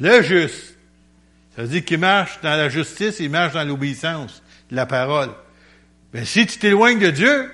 [0.00, 0.76] Le juste.
[1.54, 5.30] Ça veut dire qu'il marche dans la justice, il marche dans l'obéissance de la parole.
[6.14, 7.50] Mais si tu t'éloignes de Dieu,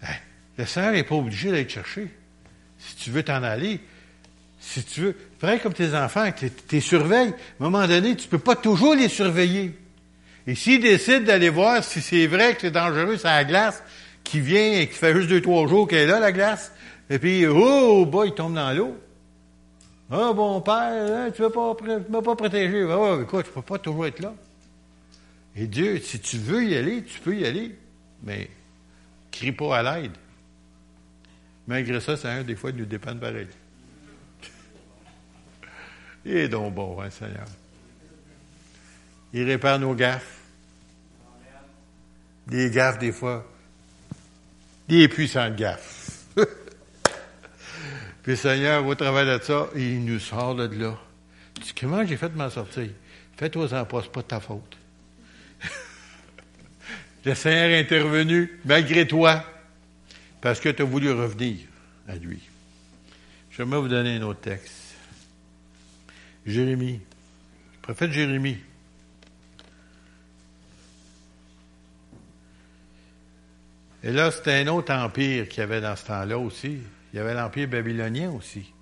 [0.00, 0.08] ben,
[0.58, 2.08] le Seigneur n'est pas obligé d'aller te chercher.
[2.78, 3.80] Si tu veux t'en aller,
[4.60, 8.28] si tu veux, pareil comme tes enfants, que tu surveilles, à un moment donné, tu
[8.28, 9.78] peux pas toujours les surveiller.
[10.46, 13.82] Et s'ils décident d'aller voir si c'est vrai que c'est dangereux, c'est la glace
[14.24, 16.72] qui vient et qui fait juste deux, trois jours qu'elle est là, la glace,
[17.08, 18.96] et puis, oh, boy, il tombe dans l'eau.
[20.10, 22.86] Ah, bon père, hein, tu ne m'as pas protégé.
[22.88, 24.34] Ah, écoute, je ne peux pas toujours être là.
[25.56, 27.76] Et Dieu, si tu veux y aller, tu peux y aller.
[28.22, 28.48] Mais
[29.32, 30.12] crie pas à l'aide.
[31.66, 33.48] Malgré ça, c'est un des fois, il nous dépend pareil.
[36.24, 37.46] Il est donc bon, hein, Seigneur.
[39.32, 40.40] Il répare nos gaffes.
[42.46, 43.44] Des gaffes, des fois.
[44.88, 45.95] Des puissantes gaffes.
[48.26, 50.98] Puis le Seigneur, au travers de ça, il nous sort de là.
[51.64, 52.88] Tu comment j'ai fait de m'en sortir?
[53.36, 54.76] Fais-toi en pas, c'est pas de ta faute.
[57.24, 59.44] le Seigneur est intervenu malgré toi,
[60.40, 61.58] parce que tu as voulu revenir
[62.08, 62.40] à lui.
[63.52, 64.96] J'aimerais vous donner un autre texte.
[66.44, 66.94] Jérémie.
[67.74, 68.58] Le prophète Jérémie.
[74.02, 76.78] Et là, c'était un autre empire qu'il y avait dans ce temps-là aussi.
[77.16, 78.74] Il y avait l'Empire babylonien aussi.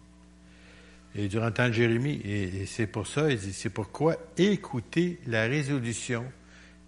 [1.14, 5.20] Et durant le temps de Jérémie, et, c'est pour ça, il dit, c'est pourquoi écoutez
[5.28, 6.24] la résolution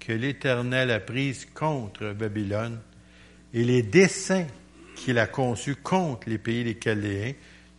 [0.00, 2.80] que l'Éternel a prise contre Babylone
[3.54, 4.48] et les desseins
[4.96, 7.34] qu'il a conçus contre les pays des Chaldéens.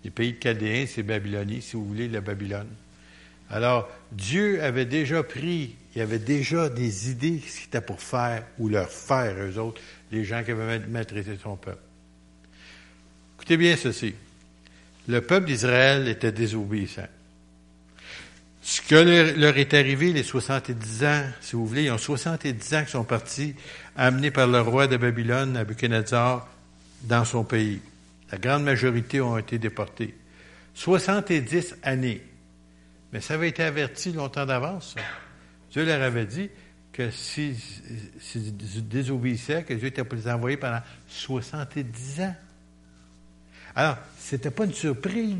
[0.05, 2.69] Les pays de Chaldéens, c'est Babylonie, si vous voulez, la Babylone.
[3.49, 8.45] Alors, Dieu avait déjà pris, il avait déjà des idées ce qu'il était pour faire
[8.59, 9.81] ou leur faire, eux autres,
[10.13, 11.81] les gens qui avaient maltraité son peuple.
[13.37, 14.15] Écoutez bien ceci.
[15.07, 17.07] Le peuple d'Israël était désobéissant.
[18.61, 22.79] Ce que leur est arrivé les 70 ans, si vous voulez, ils ont 70 ans
[22.79, 23.55] qu'ils sont partis,
[23.95, 26.45] amenés par le roi de Babylone, Nabucodonosor,
[27.03, 27.79] dans son pays.
[28.29, 30.13] La grande majorité ont été déportés.
[30.73, 32.21] 70 années.
[33.13, 34.95] Mais ça avait été averti longtemps d'avance.
[35.71, 36.49] Dieu leur avait dit
[36.91, 37.55] que s'ils
[38.19, 42.35] si, désobéissaient, que Dieu était pour les envoyer pendant 70 ans.
[43.77, 45.35] Alors, c'était pas une surprise.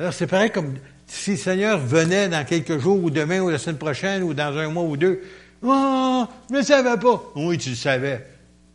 [0.00, 0.74] Alors, c'est pareil comme
[1.06, 4.58] si le Seigneur venait dans quelques jours, ou demain, ou la semaine prochaine, ou dans
[4.58, 5.22] un mois ou deux.
[5.62, 7.22] Oh, je ne savais pas.
[7.36, 8.26] Oui, tu le savais.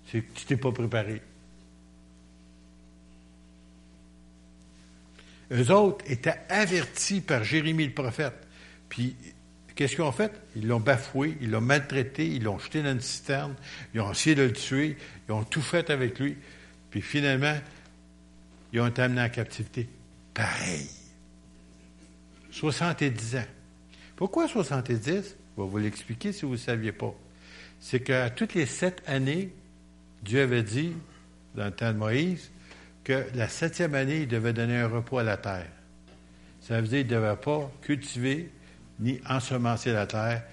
[0.09, 1.21] C'est que tu t'es pas préparé.
[5.51, 8.47] Eux autres étaient avertis par Jérémie le prophète.
[8.87, 9.17] Puis,
[9.75, 10.31] qu'est-ce qu'ils ont fait?
[10.55, 13.53] Ils l'ont bafoué, ils l'ont maltraité, ils l'ont jeté dans une citerne,
[13.93, 14.95] ils ont essayé de le tuer,
[15.27, 16.37] ils ont tout fait avec lui.
[16.89, 17.57] Puis finalement,
[18.73, 19.87] ils ont été amenés en captivité.
[20.33, 20.87] Pareil.
[22.51, 23.45] 70 ans.
[24.15, 25.05] Pourquoi 70?
[25.05, 27.13] Je vais vous l'expliquer si vous ne saviez pas.
[27.79, 29.53] C'est qu'à toutes les sept années,
[30.23, 30.93] Dieu avait dit,
[31.55, 32.51] dans le temps de Moïse,
[33.03, 35.67] que la septième année, il devait donner un repos à la terre.
[36.61, 38.51] Ça veut dire qu'il ne devait pas cultiver
[38.99, 40.43] ni ensemencer la terre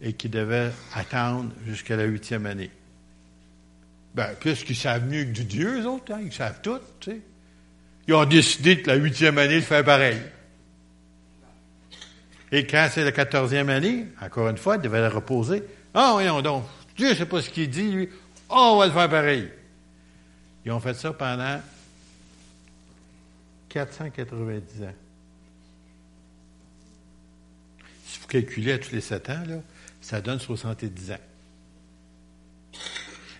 [0.00, 2.70] et qu'il devait attendre jusqu'à la huitième année.
[4.14, 7.20] Ben, puisqu'ils savent mieux que Dieu, eux autres, hein, ils savent tout, tu sais.
[8.10, 10.18] Ils ont décidé que la huitième année de faire pareil.
[12.50, 15.62] Et quand c'est la quatorzième année, encore une fois, ils devaient la reposer.
[15.94, 16.64] Ah, voyons donc.
[16.96, 18.08] Dieu ne sait pas ce qu'il dit, lui.
[18.48, 19.48] Oh, on va le faire pareil.
[20.64, 21.60] Ils ont fait ça pendant
[23.68, 24.94] 490 ans.
[28.08, 29.58] Si vous calculez à tous les sept ans, là,
[30.00, 31.16] ça donne 70 ans.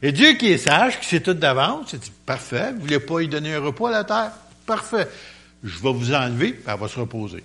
[0.00, 3.18] Et Dieu qui est sage, qui sait tout d'avance, c'est parfait, vous ne voulez pas
[3.18, 4.30] lui donner un repos à la terre?
[4.66, 5.09] Parfait.
[5.62, 7.44] Je vais vous enlever, puis elle va se reposer.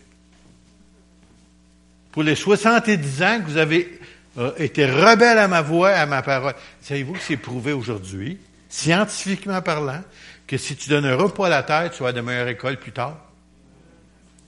[2.12, 3.99] Pour les 70 ans que vous avez
[4.38, 6.54] a été rebelle à ma voix, à ma parole.
[6.82, 8.38] Savez-vous que c'est prouvé aujourd'hui,
[8.69, 10.01] scientifiquement parlant,
[10.47, 12.91] que si tu donnes un repas à la terre, tu vas de meilleure école plus
[12.91, 13.17] tard?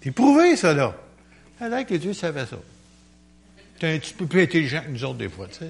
[0.02, 0.96] C'est prouvé, ça, là.
[1.60, 2.58] Alors que Dieu savait ça.
[3.80, 5.48] Tu es un petit peu plus intelligent que nous autres, des fois.
[5.48, 5.66] Tu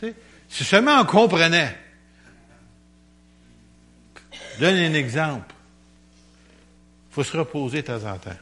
[0.00, 0.14] sais?
[0.48, 1.76] Si seulement on comprenait.
[4.60, 5.54] Donne un exemple.
[7.16, 8.36] Faut se reposer de temps en temps.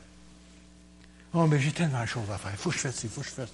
[1.33, 2.51] Oh, mais j'ai tellement de choses à faire.
[2.57, 3.49] Faut que je fasse il faut que je fasse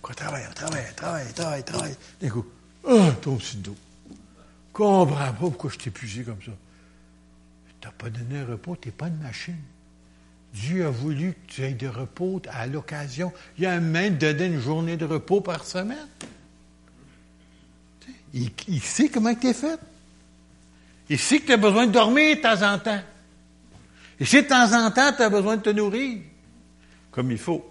[0.00, 1.96] Quoi, travaille, travaille, travaille, travaille, travaille.
[2.22, 2.46] D'un coup,
[2.84, 3.76] oh, tombe sur le dos.
[4.72, 6.52] Comprends pas pourquoi je t'ai épuisé comme ça.
[7.82, 9.60] Tu n'as pas donné un repos, tu n'es pas une machine.
[10.54, 13.30] Dieu a voulu que tu aies de repos à l'occasion.
[13.58, 16.08] Il a même donné une journée de repos par semaine.
[18.32, 19.78] Il, il sait comment tu es fait.
[21.10, 23.02] Il sait que tu as besoin de dormir de temps en temps.
[24.20, 26.18] Et si de temps en temps, tu as besoin de te nourrir
[27.14, 27.64] comme il faut.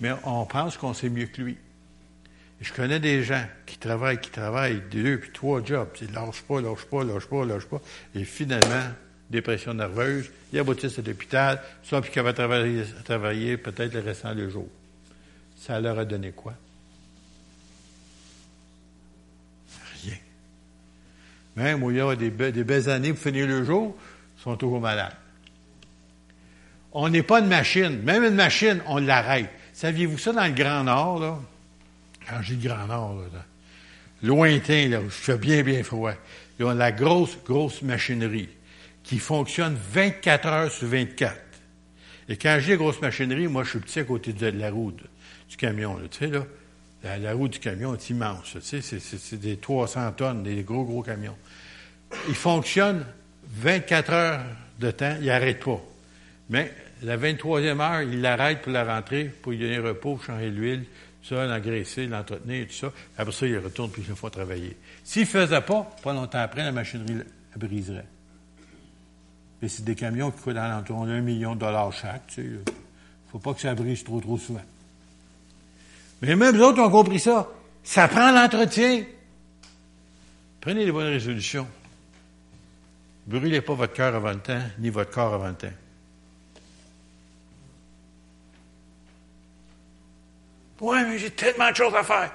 [0.00, 1.56] Mais on pense qu'on sait mieux que lui.
[2.60, 5.88] je connais des gens qui travaillent, qui travaillent deux puis trois jobs.
[6.02, 7.80] Ils lâchent pas, lâchent pas, lâchent pas, lâchent pas.
[8.14, 8.84] Et finalement,
[9.30, 14.34] dépression nerveuse, ils aboutissent à l'hôpital, soit puis qu'ils va travailler, travailler peut-être le restant
[14.34, 14.68] du jour.
[15.56, 16.52] Ça leur a donné quoi?
[20.02, 20.18] Rien.
[21.56, 23.96] Même où il y a des, des belles années pour finir le jour,
[24.42, 25.14] sont toujours malades.
[26.92, 28.02] On n'est pas une machine.
[28.02, 29.48] Même une machine, on l'arrête.
[29.72, 31.38] Saviez-vous ça dans le Grand Nord, là?
[32.28, 33.44] Quand j'ai le Grand Nord, là,
[34.22, 36.12] lointain, là, où je fais bien, bien froid.
[36.58, 38.48] Ils ont la grosse, grosse machinerie
[39.02, 41.34] qui fonctionne 24 heures sur 24.
[42.28, 45.56] Et quand j'ai grosse machinerie, moi, je suis petit à côté de la roue du
[45.56, 46.44] camion, là, tu sais, là.
[47.04, 51.02] La, roue du camion est immense, tu sais, c'est des 300 tonnes, des gros, gros
[51.02, 51.36] camions.
[52.28, 53.04] Il fonctionne
[53.52, 54.40] 24 heures
[54.78, 55.80] de temps, il n'arrête pas.
[56.50, 60.84] Mais la 23e heure, il l'arrête pour la rentrée, pour lui donner repos, changer l'huile,
[61.22, 62.92] ça, l'engraisser, l'entretenir, tout ça.
[63.16, 64.76] Après ça, il retourne puis il faut travailler.
[65.04, 67.24] S'il ne faisait pas, pas longtemps après, la machinerie la
[67.56, 68.06] briserait.
[69.62, 72.26] Et c'est des camions qui coûtent l'entour d'un million de dollars chaque.
[72.28, 72.72] Tu sais.
[73.30, 74.62] faut pas que ça brise trop, trop souvent.
[76.20, 77.48] Mais même les autres ont compris ça.
[77.84, 79.04] Ça prend l'entretien.
[80.60, 81.66] Prenez les bonnes résolutions.
[83.26, 85.72] Brûlez pas votre cœur avant le temps, ni votre corps avant le temps.
[90.80, 92.32] Ouais, mais j'ai tellement de choses à faire.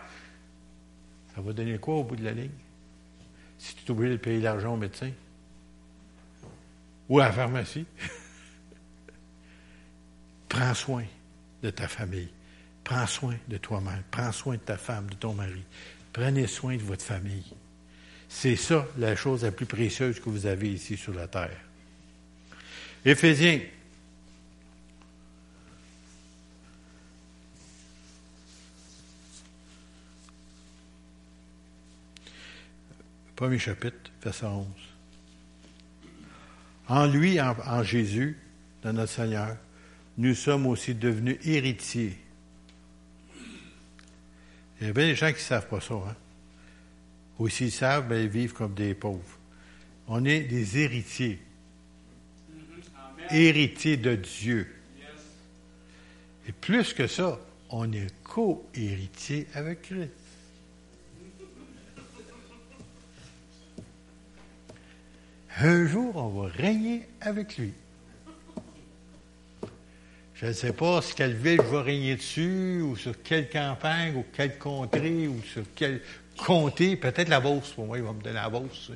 [1.36, 2.52] Ça va donner quoi au bout de la ligne?
[3.58, 5.12] Si tu es obligé de payer l'argent au médecin?
[7.10, 7.86] Ou à la pharmacie?
[10.50, 11.04] Prends soin
[11.62, 12.30] de ta famille.
[12.86, 14.04] Prends soin de toi-même.
[14.10, 15.63] Prends soin de ta femme, de ton mari.
[16.13, 17.54] Prenez soin de votre famille.
[18.30, 21.60] C'est ça la chose la plus précieuse que vous avez ici sur la terre.
[23.06, 23.62] Éphésiens
[33.38, 34.66] Premier chapitre, verset 11.
[36.88, 38.36] En lui, en, Jésus,
[38.82, 39.56] dans notre Seigneur,
[40.18, 42.18] nous sommes aussi devenus héritiers.
[44.82, 45.94] Il y a bien des gens qui ne savent pas ça.
[45.94, 46.16] Hein?
[47.50, 49.38] S'ils savent, ben, ils vivent comme des pauvres.
[50.08, 51.39] On est des héritiers.
[53.30, 54.67] Héritiers de Dieu.
[56.47, 60.10] Et plus que ça, on est co-héritiers avec Christ.
[65.60, 67.73] Un jour, on va régner avec lui.
[70.36, 74.15] Je ne sais pas sur quelle ville je vais régner dessus, ou sur quelle campagne,
[74.15, 76.02] ou quelle contrée, ou sur quel
[76.38, 76.95] comté.
[76.95, 78.91] Peut-être la Beauce, pour moi, il va me donner la Beauce.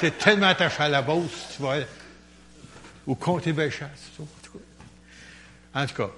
[0.00, 1.76] Tu es tellement attaché à la Beauce, tu vas...
[3.06, 4.10] Ou comté Bellechasse.
[5.74, 6.10] En tout cas,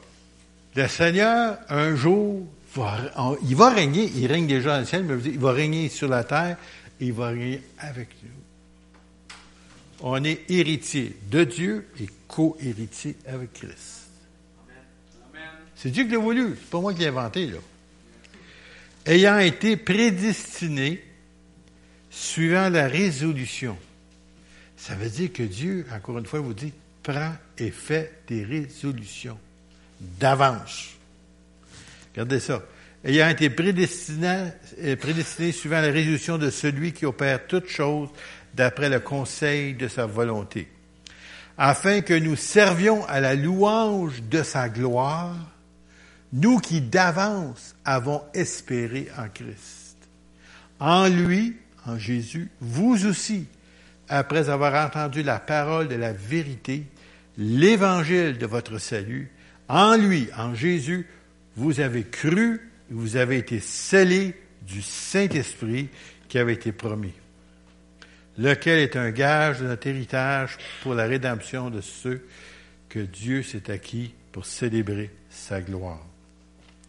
[0.77, 2.99] le Seigneur, un jour, va,
[3.43, 4.11] il va régner.
[4.15, 6.57] Il règne déjà dans le ciel, mais il va régner sur la terre,
[7.01, 8.31] et il va régner avec nous
[10.01, 14.09] on est héritier de Dieu et co-héritier avec Christ.
[15.75, 17.59] C'est Dieu qui l'a voulu, c'est pas moi qui l'ai inventé, là.
[19.07, 21.03] Ayant été prédestiné
[22.11, 23.79] suivant la résolution.
[24.77, 29.39] Ça veut dire que Dieu, encore une fois, vous dit, prend et fait des résolutions
[30.01, 30.89] d'avance.
[32.13, 32.63] Regardez ça.
[33.05, 34.49] Ayant été prédestiné,
[34.83, 38.09] euh, prédestiné suivant la résolution de celui qui opère toutes choses
[38.55, 40.67] d'après le conseil de sa volonté,
[41.57, 45.37] afin que nous servions à la louange de sa gloire,
[46.37, 49.97] nous qui d'avance avons espéré en Christ.
[50.79, 51.57] En lui,
[51.87, 53.47] en Jésus, vous aussi,
[54.09, 56.85] après avoir entendu la parole de la vérité,
[57.39, 59.31] l'évangile de votre salut,
[59.69, 61.07] en lui, en Jésus,
[61.57, 65.89] vous avez cru, vous avez été scellés du Saint-Esprit
[66.29, 67.15] qui avait été promis,
[68.37, 72.27] lequel est un gage de notre héritage pour la rédemption de ceux
[72.91, 76.05] que Dieu s'est acquis pour célébrer sa gloire.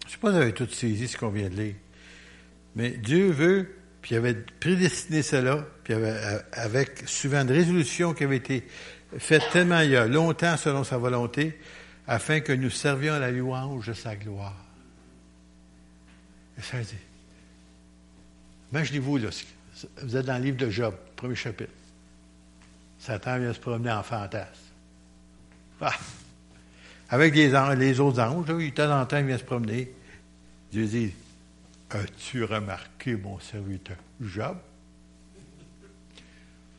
[0.07, 1.75] Je ne sais pas si vous avez tout saisi ce qu'on vient de lire,
[2.77, 5.95] mais Dieu veut, puis il avait prédestiné cela, puis
[6.53, 8.65] avec souvent une résolution qui avait été
[9.17, 11.59] faite tellement il y a longtemps selon sa volonté,
[12.07, 14.55] afin que nous servions la louange de sa gloire.
[16.57, 16.95] Et ça dit,
[18.71, 19.29] imaginez-vous, là,
[20.03, 21.73] vous êtes dans le livre de Job, premier chapitre.
[22.97, 24.47] Satan vient se promener en fantasme.
[25.81, 25.91] Ah!
[27.09, 29.93] Avec les, autres anges, là, il temps en temps, il vient se promener.
[30.71, 31.13] Dieu dit
[31.89, 34.57] As-tu remarqué mon serviteur Job?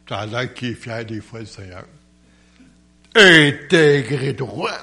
[0.07, 1.85] Tu as l'air qui est fier des fois du Seigneur.
[3.15, 4.79] Intégré droit.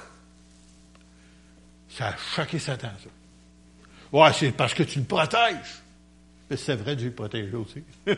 [1.89, 3.09] Ça a choqué Satan, ça.
[4.11, 5.81] Ouais, c'est parce que tu le protèges.
[6.49, 7.83] Mais c'est vrai, Dieu le protège aussi.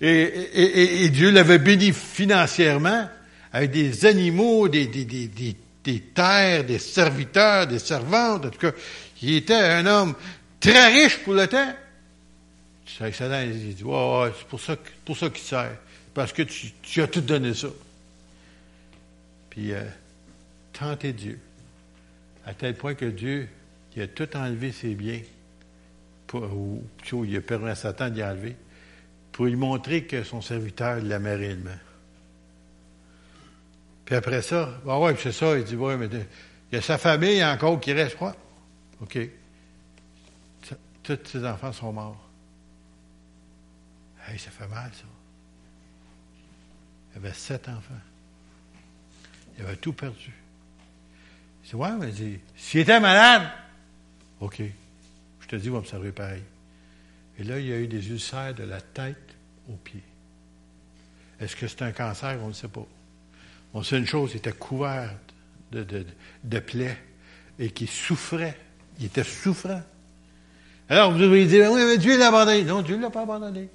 [0.00, 3.08] et, Dieu l'avait béni financièrement
[3.52, 8.72] avec des animaux, des, des, des, des, terres, des serviteurs, des servantes, en tout cas,
[9.26, 10.14] il était un homme
[10.60, 11.74] très riche pour le temps.
[12.86, 15.76] Satan, il dit, ouais, c'est pour ça, pour ça qu'il sert,
[16.14, 17.68] parce que tu, as tout donné ça.
[19.50, 19.82] Puis, euh,
[20.72, 21.40] tenter Dieu,
[22.46, 23.48] à tel point que Dieu,
[23.96, 25.20] il a tout enlevé ses biens,
[26.32, 26.84] ou
[27.24, 28.54] il a permis à Satan d'y enlever,
[29.32, 31.70] pour lui montrer que son serviteur l'aimait réellement.
[34.04, 36.96] Puis après ça, ah ouais, c'est ça, il dit, ouais, mais il y a sa
[36.96, 38.36] famille encore qui reste, quoi.
[39.00, 39.18] OK?
[41.02, 42.28] Tous ses enfants sont morts.
[44.26, 45.04] Hey, ça fait mal, ça.
[47.14, 47.94] Il avait sept enfants.
[49.56, 50.32] Il avait tout perdu.
[51.64, 53.48] Il dit, ouais, mais dit, s'il était malade,
[54.40, 54.62] OK,
[55.40, 56.42] je te dis, il va me servir pareil.
[57.38, 59.36] Et là, il y a eu des ulcères de la tête
[59.68, 60.02] aux pieds.
[61.38, 62.38] Est-ce que c'est un cancer?
[62.42, 62.86] On ne sait pas.
[63.74, 65.14] On sait une chose, il était couvert
[65.70, 66.06] de, de,
[66.44, 66.98] de plaies
[67.58, 68.58] et qui souffrait.
[68.98, 69.82] Il était souffrant.
[70.88, 72.64] Alors, vous devriez dire, oui, mais Dieu l'a abandonné.
[72.64, 73.68] Non, Dieu ne l'a pas abandonné.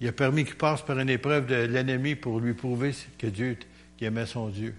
[0.00, 3.56] Il a permis qu'il passe par une épreuve de l'ennemi pour lui prouver que Dieu
[4.00, 4.74] aimait son Dieu.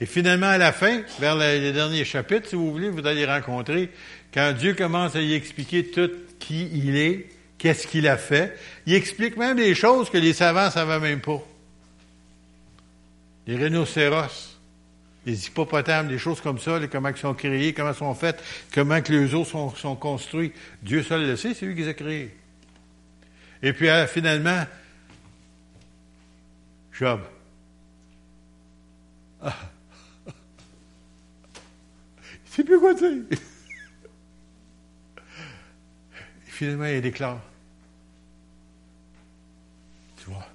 [0.00, 3.90] Et finalement, à la fin, vers les derniers chapitres, si vous voulez, vous allez rencontrer,
[4.32, 8.94] quand Dieu commence à y expliquer tout qui il est, qu'est-ce qu'il a fait, il
[8.94, 11.40] explique même des choses que les savants ne savaient même pas.
[13.46, 14.51] Les rhinocéros,
[15.24, 18.42] les hippopotames, des choses comme ça, comment ils sont créés, comment ils sont faits,
[18.72, 20.52] comment que les os sont, sont construits.
[20.82, 22.36] Dieu seul le sait, c'est lui qui les a créés.
[23.62, 24.64] Et puis euh, finalement,
[26.92, 27.20] Job.
[29.44, 29.56] Ah.
[32.46, 33.10] Il sait plus quoi dire.
[33.32, 33.36] Et
[36.46, 37.40] finalement, il déclare.
[40.18, 40.46] Tu vois,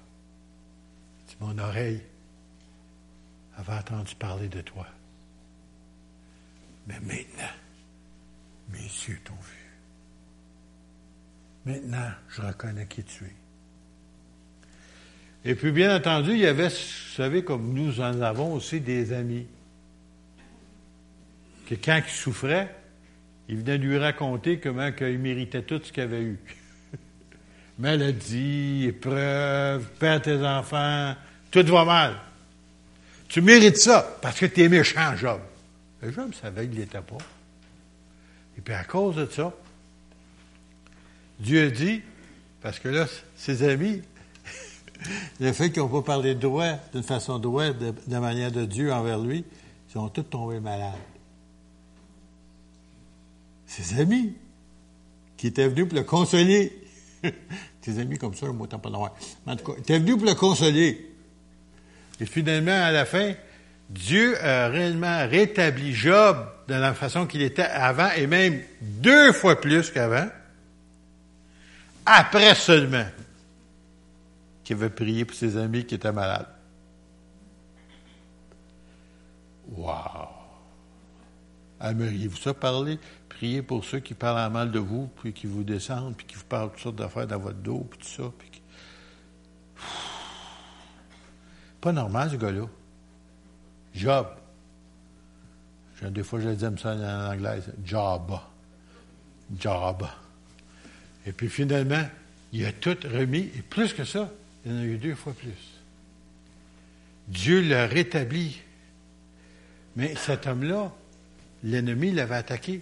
[1.26, 2.00] c'est mon oreille
[3.58, 4.86] avait entendu parler de toi.
[6.86, 7.54] Mais maintenant,
[8.70, 9.58] mes yeux t'ont vu.
[11.66, 13.34] Maintenant, je reconnais qui tu es.
[15.44, 19.12] Et puis, bien entendu, il y avait, vous savez, comme nous en avons aussi des
[19.12, 19.46] amis,
[21.66, 22.74] que quand il souffrait,
[23.48, 26.38] il venait lui raconter comment il méritait tout ce qu'il avait eu.
[27.78, 31.14] Maladie, épreuve, perdre tes enfants,
[31.50, 32.14] tout va mal.
[33.28, 35.40] Tu mérites ça parce que tu es méchant, Job.
[36.00, 37.18] Le Job savait qu'il l'était pas.
[38.56, 39.52] Et puis à cause de ça,
[41.38, 42.02] Dieu dit,
[42.60, 43.06] parce que là,
[43.36, 44.02] ses amis,
[45.40, 48.64] le fait qu'ils n'ont pas parlé de droit, d'une façon droite, de, la manière de
[48.64, 49.44] Dieu envers lui,
[49.94, 50.94] ils ont tous tombé malades.
[53.66, 54.34] Ses amis,
[55.36, 56.72] qui étaient venus pour le consoler.
[57.80, 59.16] Tes amis comme ça, moi, t'en pas droit.
[59.46, 61.07] En tout cas, étaient venus pour le consoler.
[62.20, 63.34] Et finalement, à la fin,
[63.90, 69.60] Dieu a réellement rétabli Job de la façon qu'il était avant, et même deux fois
[69.60, 70.28] plus qu'avant,
[72.04, 73.06] après seulement
[74.64, 76.48] qu'il avait prié pour ses amis qui étaient malades.
[79.70, 80.28] Wow!
[81.80, 82.98] Aimeriez-vous ça parler?
[83.28, 86.34] Prier pour ceux qui parlent en mal de vous, puis qui vous descendent, puis qui
[86.34, 88.30] vous parlent toutes sortes d'affaires dans votre dos, puis tout ça.
[91.80, 92.66] Pas normal, ce gars-là.
[93.94, 94.26] Job.
[96.02, 97.60] Des fois, je dis ça en anglais.
[97.84, 98.38] Job.
[99.58, 100.06] Job.
[101.26, 102.06] Et puis finalement,
[102.52, 104.30] il a tout remis, et plus que ça,
[104.64, 105.78] il en a eu deux fois plus.
[107.28, 108.60] Dieu l'a rétabli.
[109.96, 110.92] Mais cet homme-là,
[111.64, 112.80] l'ennemi l'avait attaqué.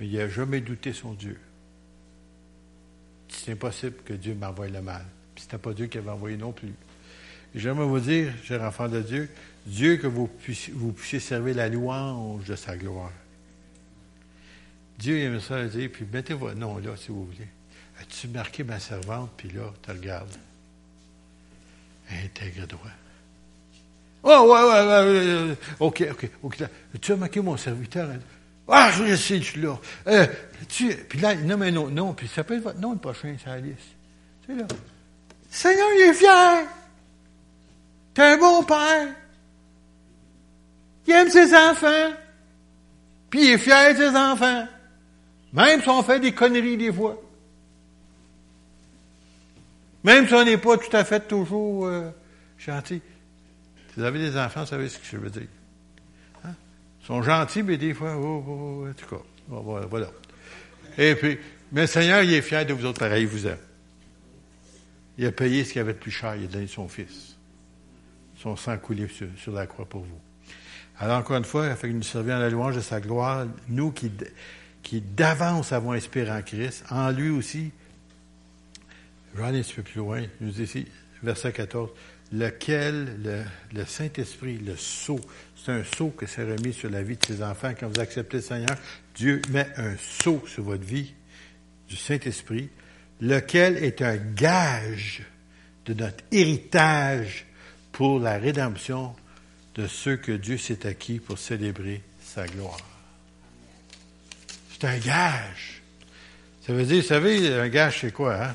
[0.00, 1.38] Mais il n'a jamais douté son Dieu.
[3.28, 5.04] C'est impossible que Dieu m'envoie le mal.
[5.34, 6.72] Puis c'était pas Dieu qui avait envoyé non plus.
[7.54, 9.28] J'aimerais vous dire, cher enfant de Dieu,
[9.66, 13.12] Dieu que vous puissiez, servir la louange de sa gloire.
[14.98, 17.48] Dieu aime ça dire, puis mettez votre nom là, si vous voulez.
[18.00, 20.36] As-tu marqué ma servante, puis là, tu regardes.
[22.24, 22.90] Intègre droit.
[24.24, 26.62] Oh, ouais, ouais, ouais, OK, OK, OK.
[27.00, 28.08] Tu as marqué mon serviteur?
[28.68, 29.78] Ah, je sais, je suis là.
[30.06, 30.26] Euh,
[30.68, 32.98] tu, puis là, il nomme un autre nom, puis ça peut être votre nom le
[32.98, 33.78] prochain la liste.
[34.46, 34.66] Sais, là.
[35.50, 36.66] Seigneur, il est fier.
[38.14, 39.08] T'es un bon père.
[41.06, 42.12] Il aime ses enfants.
[43.30, 44.68] Puis il est fier de ses enfants.
[45.52, 47.20] Même si on fait des conneries des fois.
[50.04, 52.10] Même si on n'est pas tout à fait toujours euh,
[52.58, 53.00] gentil.
[53.88, 55.48] Si vous avez des enfants, vous savez ce que je veux dire.
[56.44, 56.54] Hein?
[57.02, 60.08] Ils sont gentils, mais des fois, oh, oh, oh en tout cas, voilà.
[60.98, 61.38] Et puis,
[61.70, 63.58] mais le Seigneur, il est fier de vous autres pareil, il vous aime.
[65.18, 67.31] Il a payé ce qu'il avait de plus cher, il a donné son Fils.
[68.42, 70.20] Son sang coulé sur, la croix pour vous.
[70.98, 73.46] Alors, encore une fois, il a fait nous servir à la louange de sa gloire,
[73.68, 74.10] nous qui,
[75.00, 77.70] d'avance avons espéré en Christ, en lui aussi.
[79.32, 80.22] Je vais aller un petit peu plus loin.
[80.40, 80.88] Il nous dit ici,
[81.22, 81.90] verset 14,
[82.32, 85.20] lequel le, Saint-Esprit, le sceau,
[85.54, 87.74] c'est un sceau que s'est remis sur la vie de ses enfants.
[87.78, 88.76] Quand vous acceptez le Seigneur,
[89.14, 91.14] Dieu met un sceau sur votre vie
[91.88, 92.70] du Saint-Esprit,
[93.20, 95.22] lequel est un gage
[95.84, 97.46] de notre héritage
[97.92, 99.14] pour la rédemption
[99.74, 102.80] de ceux que Dieu s'est acquis pour célébrer sa gloire.
[104.72, 105.82] C'est un gage.
[106.66, 108.54] Ça veut dire, vous savez, un gage, c'est quoi, hein?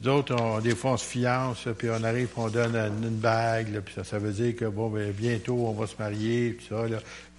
[0.00, 4.04] D'autres, des fois, on se fiance, puis on arrive, on donne une bague, puis ça,
[4.04, 6.98] ça, veut dire que, bon, ben, bientôt, on va se marier, puis ça, là,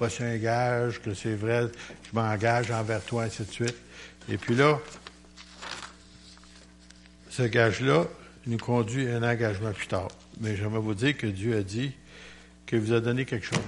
[0.10, 1.68] c'est un gage, que c'est vrai,
[2.04, 3.76] je m'engage envers toi, ainsi de suite.
[4.28, 4.80] Et puis là,
[7.30, 8.06] ce gage-là
[8.48, 10.10] nous conduit à un engagement plus tard.
[10.40, 11.92] Mais j'aimerais vous dire que Dieu a dit
[12.66, 13.60] qu'il vous a donné quelque chose,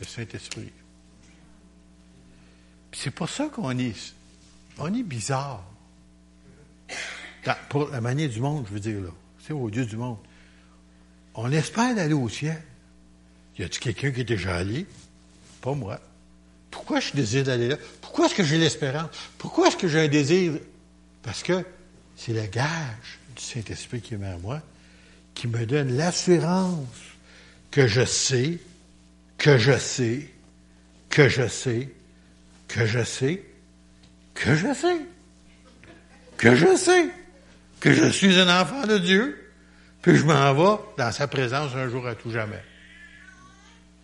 [0.00, 0.72] le Saint-Esprit.
[2.92, 4.14] c'est pour ça qu'on est,
[4.78, 5.64] on est bizarre.
[7.68, 9.10] pour la manière du monde, je veux dire, là.
[9.46, 10.18] C'est au Dieu du monde.
[11.34, 12.60] On espère d'aller au ciel.
[13.58, 14.86] Y a-t-il quelqu'un qui est déjà allé?
[15.60, 16.00] Pas moi.
[16.70, 17.76] Pourquoi je désire d'aller là?
[18.00, 19.10] Pourquoi est-ce que j'ai l'espérance?
[19.38, 20.54] Pourquoi est-ce que j'ai un désir?
[21.22, 21.64] Parce que
[22.16, 24.60] c'est le gage du Saint-Esprit qui est en moi,
[25.34, 26.88] qui me donne l'assurance
[27.70, 28.58] que je sais,
[29.38, 30.28] que je sais,
[31.10, 31.90] que je sais,
[32.68, 33.42] que je sais,
[34.34, 34.98] que je sais,
[36.36, 37.08] que je sais,
[37.80, 39.50] que je suis un enfant de Dieu,
[40.02, 42.62] puis je m'en vais dans sa présence un jour à tout jamais.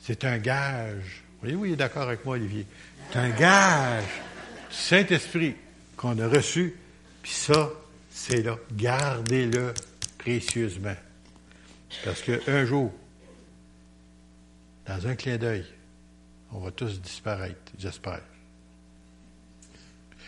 [0.01, 1.23] C'est un gage.
[1.43, 2.67] Oui, il est d'accord avec moi, Olivier.
[3.11, 4.05] C'est un gage
[4.71, 5.55] du Saint-Esprit
[5.97, 6.75] qu'on a reçu,
[7.23, 7.71] puis ça,
[8.13, 8.59] c'est là.
[8.73, 9.75] Gardez-le
[10.19, 10.95] précieusement.
[12.05, 12.93] Parce qu'un jour,
[14.87, 15.65] dans un clin d'œil,
[16.53, 18.21] on va tous disparaître, j'espère.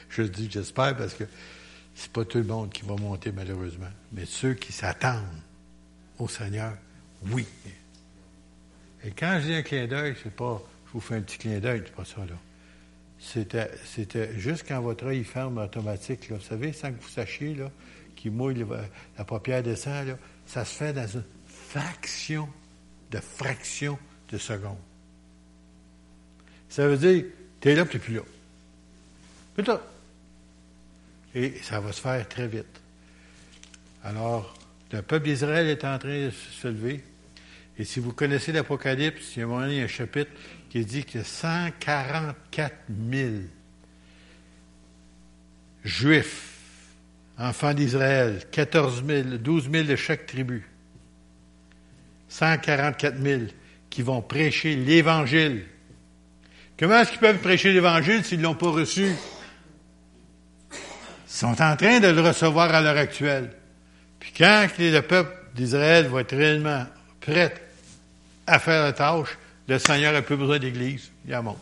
[0.08, 1.24] Je dis j'espère parce que
[1.94, 5.22] c'est pas tout le monde qui va monter malheureusement, mais ceux qui s'attendent
[6.18, 6.76] au Seigneur,
[7.30, 7.46] oui.
[9.04, 11.58] Et quand je dis un clin d'œil, c'est pas je vous fais un petit clin
[11.58, 12.36] d'œil, c'est pas ça là.
[13.24, 17.54] C'était, c'était juste quand votre œil ferme automatique, là, vous savez, sans que vous sachiez,
[17.54, 17.70] là,
[18.14, 18.64] qui mouille
[19.16, 20.16] la paupière descend,
[20.46, 22.48] ça se fait dans une fraction
[23.10, 23.98] de fraction
[24.30, 24.76] de seconde.
[26.68, 27.24] Ça veut dire,
[27.60, 28.22] tu es là, n'es plus là.
[29.56, 29.80] Putain.
[31.34, 32.80] Et ça va se faire très vite.
[34.02, 34.54] Alors,
[34.92, 37.02] le peuple d'Israël est en train de se lever.
[37.78, 40.30] Et si vous connaissez l'Apocalypse, il y a un chapitre
[40.74, 42.74] qui dit que 144
[43.12, 43.30] 000
[45.84, 46.48] juifs,
[47.38, 50.68] enfants d'Israël, 14 000, 12 000 de chaque tribu,
[52.28, 53.42] 144 000
[53.88, 55.64] qui vont prêcher l'Évangile.
[56.76, 59.12] Comment est-ce qu'ils peuvent prêcher l'Évangile s'ils ne l'ont pas reçu?
[60.72, 60.76] Ils
[61.28, 63.52] sont en train de le recevoir à l'heure actuelle.
[64.18, 66.84] Puis quand le peuple d'Israël va être réellement
[67.20, 67.54] prêt
[68.48, 71.58] à faire la tâche, le Seigneur n'a plus besoin d'Église, il en monte.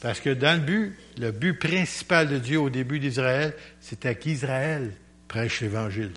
[0.00, 4.92] Parce que dans le but, le but principal de Dieu au début d'Israël, c'était qu'Israël
[5.28, 6.12] prêche l'Évangile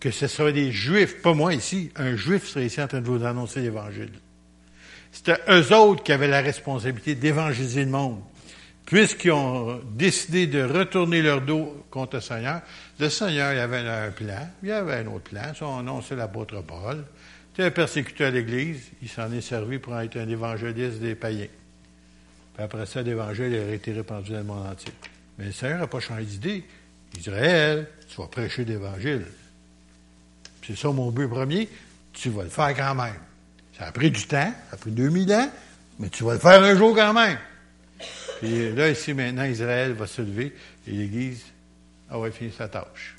[0.00, 3.06] que ce soit des Juifs, pas moi ici, un Juif serait ici en train de
[3.06, 4.12] vous annoncer l'Évangile.
[5.10, 8.20] C'était eux autres qui avaient la responsabilité d'évangéliser le monde.
[8.84, 12.62] Puisqu'ils ont décidé de retourner leur dos contre le Seigneur,
[12.98, 16.62] le Seigneur il avait un plan, il avait un autre plan, son nom c'est l'apôtre
[16.62, 17.04] Paul.
[17.50, 21.48] C'était un persécuteur à l'Église, il s'en est servi pour être un évangéliste des païens.
[22.54, 24.92] Puis après ça, l'Évangile a été répandu dans le monde entier.
[25.38, 26.64] Mais le Seigneur n'a pas changé d'idée.
[27.18, 29.26] Israël, tu vas prêcher l'Évangile.
[30.66, 31.68] C'est ça mon but premier,
[32.12, 33.14] tu vas le faire quand même.
[33.78, 35.50] Ça a pris du temps, ça a pris 2000 ans,
[35.98, 37.38] mais tu vas le faire un jour quand même.
[38.40, 40.54] Puis là, ici, maintenant, Israël va se lever
[40.86, 41.44] et l'Église
[42.10, 43.16] aura fini sa tâche.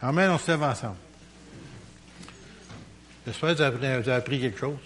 [0.00, 0.96] Amen, on se lève ensemble.
[3.26, 4.78] J'espère que vous avez appris quelque chose.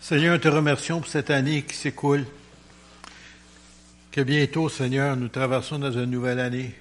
[0.00, 2.26] Seigneur, te remercions pour cette année qui s'écoule.
[4.10, 6.74] Que bientôt, Seigneur, nous traversons dans une nouvelle année.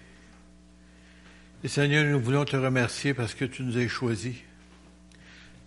[1.64, 4.36] Et Seigneur, nous voulons te remercier parce que tu nous as choisis.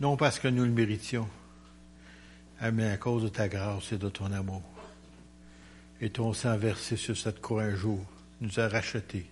[0.01, 1.29] Non parce que nous le méritions,
[2.71, 4.63] mais à cause de ta grâce et de ton amour.
[6.01, 8.01] Et ton sang versé sur cette croix un jour
[8.41, 9.27] nous a rachetés.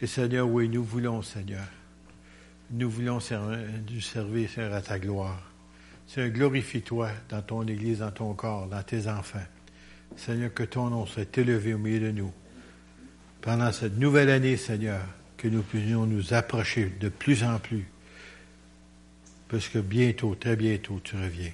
[0.00, 1.66] Et Seigneur, oui, nous voulons, Seigneur,
[2.70, 3.18] nous voulons
[3.90, 5.42] nous servir, Seigneur, à ta gloire.
[6.06, 9.46] Seigneur, glorifie-toi dans ton Église, dans ton corps, dans tes enfants.
[10.16, 12.32] Seigneur, que ton nom soit élevé au milieu de nous.
[13.40, 15.00] Pendant cette nouvelle année, Seigneur,
[15.36, 17.86] que nous puissions nous approcher de plus en plus.
[19.48, 21.52] Parce que bientôt, très bientôt, tu reviens.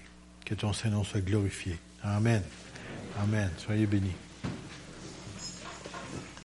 [0.49, 1.77] Que ton Saint-Nom soit glorifié.
[2.03, 2.43] Amen.
[3.23, 3.51] Amen.
[3.59, 4.15] Soyez bénis.